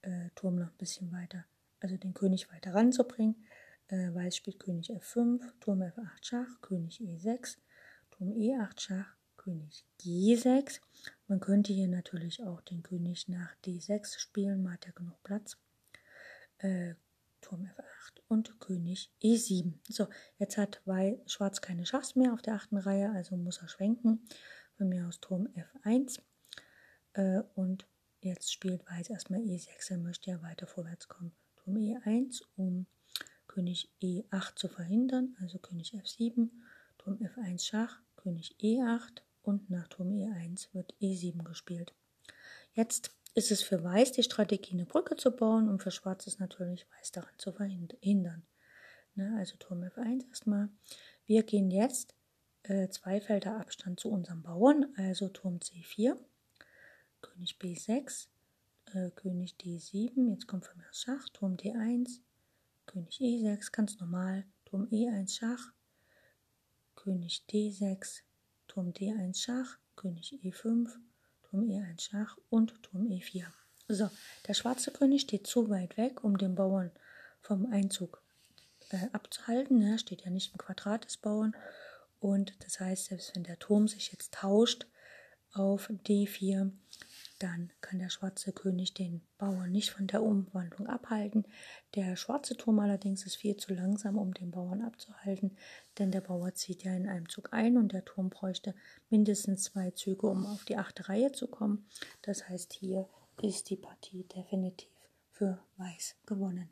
äh, 0.00 0.30
Turm 0.34 0.56
noch 0.56 0.70
ein 0.70 0.78
bisschen 0.78 1.12
weiter, 1.12 1.44
also 1.80 1.96
den 1.98 2.14
König 2.14 2.50
weiter 2.50 2.74
ranzubringen. 2.74 3.44
Äh, 3.88 4.14
Weiß 4.14 4.36
spielt 4.36 4.58
König 4.58 4.90
F5, 4.90 5.42
Turm 5.60 5.82
F8 5.82 6.24
Schach, 6.24 6.60
König 6.62 6.98
E6, 7.00 7.58
Turm 8.10 8.30
E8 8.30 8.80
Schach, 8.80 9.16
König 9.36 9.84
G6. 10.00 10.80
Man 11.28 11.40
könnte 11.40 11.74
hier 11.74 11.88
natürlich 11.88 12.42
auch 12.42 12.62
den 12.62 12.82
König 12.82 13.28
nach 13.28 13.54
D6 13.66 14.18
spielen, 14.18 14.62
man 14.62 14.74
hat 14.74 14.86
ja 14.86 14.92
genug 14.92 15.22
Platz. 15.22 15.58
Äh, 16.58 16.94
Turm 17.42 17.68
F8 17.76 18.22
und 18.28 18.58
König 18.60 19.12
E7. 19.22 19.74
So, 19.90 20.08
jetzt 20.38 20.56
hat 20.56 20.80
Weiß, 20.86 21.18
Schwarz 21.26 21.60
keine 21.60 21.84
Schachs 21.84 22.16
mehr 22.16 22.32
auf 22.32 22.40
der 22.40 22.54
achten 22.54 22.78
Reihe, 22.78 23.10
also 23.10 23.36
muss 23.36 23.58
er 23.58 23.68
schwenken 23.68 24.26
von 24.76 24.88
mir 24.88 25.06
aus 25.06 25.20
Turm 25.20 25.48
F1. 25.84 26.20
Äh, 27.14 27.42
und 27.54 27.86
jetzt 28.20 28.52
spielt 28.52 28.86
Weiß 28.86 29.10
erstmal 29.10 29.40
E6, 29.40 29.90
er 29.90 29.98
möchte 29.98 30.30
ja 30.30 30.42
weiter 30.42 30.66
vorwärts 30.66 31.08
kommen. 31.08 31.32
Turm 31.56 31.76
E1, 31.76 32.42
um 32.56 32.86
König 33.46 33.90
E8 34.02 34.56
zu 34.56 34.68
verhindern, 34.68 35.36
also 35.40 35.58
König 35.58 35.94
F7, 35.94 36.50
Turm 36.98 37.16
F1 37.16 37.64
Schach, 37.64 38.00
König 38.16 38.56
E8 38.60 39.22
und 39.42 39.70
nach 39.70 39.88
Turm 39.88 40.10
E1 40.10 40.72
wird 40.72 40.94
E7 41.00 41.42
gespielt. 41.44 41.94
Jetzt 42.72 43.12
ist 43.34 43.50
es 43.50 43.62
für 43.62 43.82
Weiß 43.82 44.12
die 44.12 44.22
Strategie, 44.22 44.72
eine 44.72 44.86
Brücke 44.86 45.16
zu 45.16 45.30
bauen 45.30 45.68
und 45.68 45.82
für 45.82 45.90
Schwarz 45.90 46.26
ist 46.26 46.40
natürlich 46.40 46.86
Weiß 46.98 47.12
daran 47.12 47.34
zu 47.38 47.52
verhindern. 47.52 48.44
Ne, 49.14 49.34
also 49.38 49.56
Turm 49.56 49.82
F1 49.82 50.26
erstmal. 50.28 50.68
Wir 51.26 51.44
gehen 51.44 51.70
jetzt 51.70 52.14
äh, 52.64 52.88
zwei 52.88 53.20
Felder 53.20 53.58
Abstand 53.58 54.00
zu 54.00 54.10
unserem 54.10 54.42
Bauern, 54.42 54.92
also 54.96 55.28
Turm 55.28 55.58
C4, 55.58 56.16
König 57.20 57.56
B6, 57.60 58.26
äh, 58.92 59.10
König 59.10 59.54
D7, 59.60 60.30
jetzt 60.30 60.46
kommt 60.46 60.66
von 60.66 60.76
mir 60.78 60.92
Schach, 60.92 61.28
Turm 61.30 61.56
D1, 61.56 62.20
König 62.86 63.20
E6, 63.20 63.72
ganz 63.72 63.98
normal, 63.98 64.44
Turm 64.64 64.84
E1 64.90 65.38
Schach, 65.38 65.72
König 66.96 67.44
D6, 67.50 68.22
Turm 68.68 68.90
D1 68.90 69.36
Schach, 69.36 69.78
König 69.96 70.38
E5, 70.42 70.90
Turm 71.42 71.62
E1 71.62 72.00
Schach 72.00 72.36
und 72.50 72.82
Turm 72.82 73.06
E4. 73.06 73.44
So, 73.88 74.10
der 74.48 74.54
schwarze 74.54 74.90
König 74.90 75.22
steht 75.22 75.46
zu 75.46 75.68
weit 75.68 75.96
weg, 75.98 76.24
um 76.24 76.38
den 76.38 76.54
Bauern 76.54 76.90
vom 77.42 77.66
Einzug 77.66 78.22
äh, 78.90 79.08
abzuhalten. 79.12 79.82
Er 79.82 79.98
steht 79.98 80.22
ja 80.24 80.30
nicht 80.30 80.52
im 80.52 80.58
Quadrat 80.58 81.04
des 81.04 81.18
Bauern. 81.18 81.54
Und 82.24 82.54
das 82.64 82.80
heißt, 82.80 83.04
selbst 83.04 83.36
wenn 83.36 83.44
der 83.44 83.58
Turm 83.58 83.86
sich 83.86 84.10
jetzt 84.10 84.32
tauscht 84.32 84.86
auf 85.52 85.90
D4, 85.90 86.72
dann 87.38 87.70
kann 87.82 87.98
der 87.98 88.08
schwarze 88.08 88.50
König 88.54 88.94
den 88.94 89.20
Bauern 89.36 89.70
nicht 89.70 89.90
von 89.90 90.06
der 90.06 90.22
Umwandlung 90.22 90.86
abhalten. 90.86 91.46
Der 91.94 92.16
schwarze 92.16 92.56
Turm 92.56 92.78
allerdings 92.78 93.26
ist 93.26 93.36
viel 93.36 93.58
zu 93.58 93.74
langsam, 93.74 94.16
um 94.16 94.32
den 94.32 94.52
Bauern 94.52 94.80
abzuhalten, 94.80 95.58
denn 95.98 96.12
der 96.12 96.22
Bauer 96.22 96.54
zieht 96.54 96.82
ja 96.82 96.94
in 96.96 97.10
einem 97.10 97.28
Zug 97.28 97.52
ein 97.52 97.76
und 97.76 97.92
der 97.92 98.06
Turm 98.06 98.30
bräuchte 98.30 98.74
mindestens 99.10 99.64
zwei 99.64 99.90
Züge, 99.90 100.26
um 100.26 100.46
auf 100.46 100.64
die 100.64 100.78
achte 100.78 101.10
Reihe 101.10 101.32
zu 101.32 101.46
kommen. 101.46 101.86
Das 102.22 102.48
heißt, 102.48 102.72
hier 102.72 103.06
ist 103.42 103.68
die 103.68 103.76
Partie 103.76 104.24
definitiv 104.34 104.88
für 105.30 105.62
Weiß 105.76 106.16
gewonnen. 106.24 106.70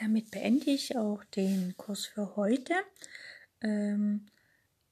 Damit 0.00 0.30
beende 0.30 0.70
ich 0.70 0.96
auch 0.96 1.24
den 1.24 1.76
Kurs 1.76 2.06
für 2.06 2.36
heute. 2.36 2.74
Ähm, 3.62 4.26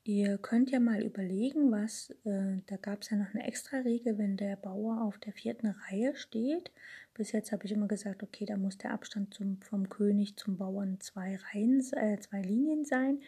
ihr 0.02 0.38
könnt 0.38 0.70
ja 0.70 0.80
mal 0.80 1.02
überlegen, 1.02 1.70
was, 1.70 2.10
äh, 2.24 2.62
da 2.66 2.76
gab 2.76 3.02
es 3.02 3.10
ja 3.10 3.16
noch 3.16 3.32
eine 3.32 3.46
extra 3.46 3.78
Regel, 3.78 4.18
wenn 4.18 4.36
der 4.36 4.56
Bauer 4.56 5.02
auf 5.02 5.18
der 5.18 5.32
vierten 5.32 5.68
Reihe 5.68 6.16
steht. 6.16 6.72
Bis 7.14 7.30
jetzt 7.30 7.52
habe 7.52 7.66
ich 7.66 7.72
immer 7.72 7.86
gesagt, 7.86 8.24
okay, 8.24 8.46
da 8.46 8.56
muss 8.56 8.78
der 8.78 8.90
Abstand 8.92 9.32
zum, 9.32 9.60
vom 9.62 9.88
König 9.88 10.36
zum 10.36 10.58
Bauern 10.58 10.98
zwei 11.00 11.36
Reihen, 11.52 11.80
äh, 11.92 12.18
zwei 12.18 12.42
Linien 12.42 12.84
sein. 12.84 13.20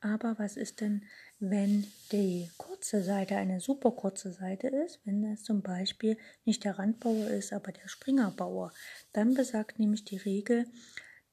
Aber 0.00 0.38
was 0.38 0.56
ist 0.56 0.80
denn, 0.80 1.02
wenn 1.40 1.86
die 2.10 2.48
kurze 2.56 3.02
Seite 3.02 3.36
eine 3.36 3.60
super 3.60 3.90
kurze 3.90 4.32
Seite 4.32 4.68
ist, 4.68 5.00
wenn 5.04 5.22
das 5.22 5.42
zum 5.42 5.60
Beispiel 5.60 6.16
nicht 6.44 6.64
der 6.64 6.78
Randbauer 6.78 7.28
ist, 7.28 7.52
aber 7.52 7.72
der 7.72 7.88
Springerbauer? 7.88 8.72
Dann 9.12 9.34
besagt 9.34 9.78
nämlich 9.78 10.04
die 10.04 10.16
Regel, 10.16 10.66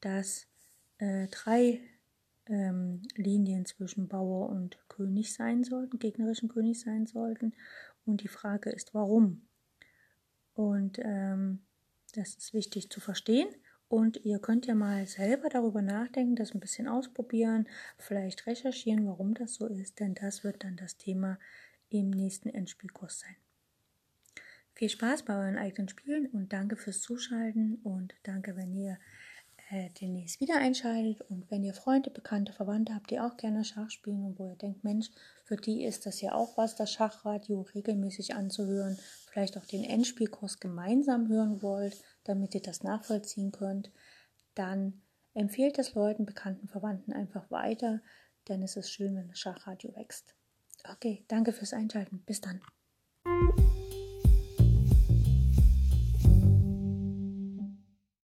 dass 0.06 0.46
äh, 1.00 1.28
drei 1.30 1.82
ähm, 2.46 3.02
Linien 3.16 3.66
zwischen 3.66 4.08
Bauer 4.08 4.50
und 4.50 4.78
König 4.88 5.34
sein 5.34 5.64
sollten, 5.64 5.98
gegnerischen 5.98 6.48
König 6.48 6.80
sein 6.80 7.08
sollten. 7.08 7.54
Und 8.06 8.22
die 8.22 8.28
Frage 8.28 8.70
ist, 8.70 8.94
warum? 8.94 9.42
Und 10.54 11.00
ähm, 11.02 11.64
das 12.14 12.36
ist 12.36 12.54
wichtig 12.54 12.92
zu 12.92 13.00
verstehen. 13.00 13.48
Und 13.88 14.24
ihr 14.26 14.38
könnt 14.40 14.68
ja 14.68 14.76
mal 14.76 15.08
selber 15.08 15.50
darüber 15.50 15.82
nachdenken, 15.82 16.36
das 16.36 16.54
ein 16.54 16.60
bisschen 16.60 16.88
ausprobieren, 16.88 17.68
vielleicht 17.98 18.46
recherchieren, 18.46 19.08
warum 19.08 19.34
das 19.34 19.56
so 19.56 19.68
ist, 19.68 20.00
denn 20.00 20.16
das 20.16 20.44
wird 20.44 20.64
dann 20.64 20.76
das 20.76 20.98
Thema 20.98 21.40
im 21.90 22.10
nächsten 22.10 22.50
Endspielkurs 22.50 23.20
sein. 23.20 23.36
Viel 24.74 24.90
Spaß 24.90 25.24
bei 25.24 25.36
euren 25.36 25.58
eigenen 25.58 25.88
Spielen 25.88 26.28
und 26.28 26.52
danke 26.52 26.76
fürs 26.76 27.02
Zuschalten 27.02 27.76
und 27.84 28.14
danke, 28.24 28.56
wenn 28.56 28.74
ihr 28.74 28.98
äh, 29.76 29.90
demnächst 29.90 30.40
wieder 30.40 30.58
einschaltet. 30.58 31.22
Und 31.30 31.52
wenn 31.52 31.64
ihr 31.64 31.74
Freunde, 31.74 32.10
Bekannte, 32.10 32.54
Verwandte 32.54 32.96
habt, 32.96 33.12
die 33.12 33.20
auch 33.20 33.36
gerne 33.36 33.66
Schach 33.66 33.90
spielen 33.90 34.24
und 34.24 34.40
wo 34.40 34.48
ihr 34.48 34.56
denkt, 34.56 34.84
Mensch, 34.84 35.10
für 35.44 35.58
die 35.58 35.84
ist 35.84 36.06
das 36.06 36.22
ja 36.22 36.34
auch 36.34 36.58
was, 36.58 36.76
das 36.76 36.94
Schachradio 36.94 37.62
regelmäßig 37.76 38.36
anzuhören, 38.36 38.98
vielleicht 39.30 39.58
auch 39.58 39.66
den 39.66 39.84
Endspielkurs 39.84 40.60
gemeinsam 40.60 41.28
hören 41.28 41.62
wollt, 41.62 42.02
damit 42.24 42.56
ihr 42.56 42.62
das 42.62 42.84
nachvollziehen 42.84 43.52
könnt, 43.52 43.92
dann 44.56 45.02
empfehlt 45.34 45.78
es 45.78 45.94
Leuten, 45.94 46.26
Bekannten, 46.26 46.70
Verwandten 46.70 47.12
einfach 47.12 47.52
weiter, 47.52 48.02
denn 48.48 48.64
es 48.64 48.78
ist 48.78 48.92
schön, 48.92 49.16
wenn 49.18 49.28
das 49.28 49.40
Schachradio 49.40 49.94
wächst. 49.96 50.36
Okay, 50.90 51.26
danke 51.28 51.52
fürs 51.52 51.74
Einschalten. 51.74 52.24
Bis 52.26 52.40
dann. 52.40 52.62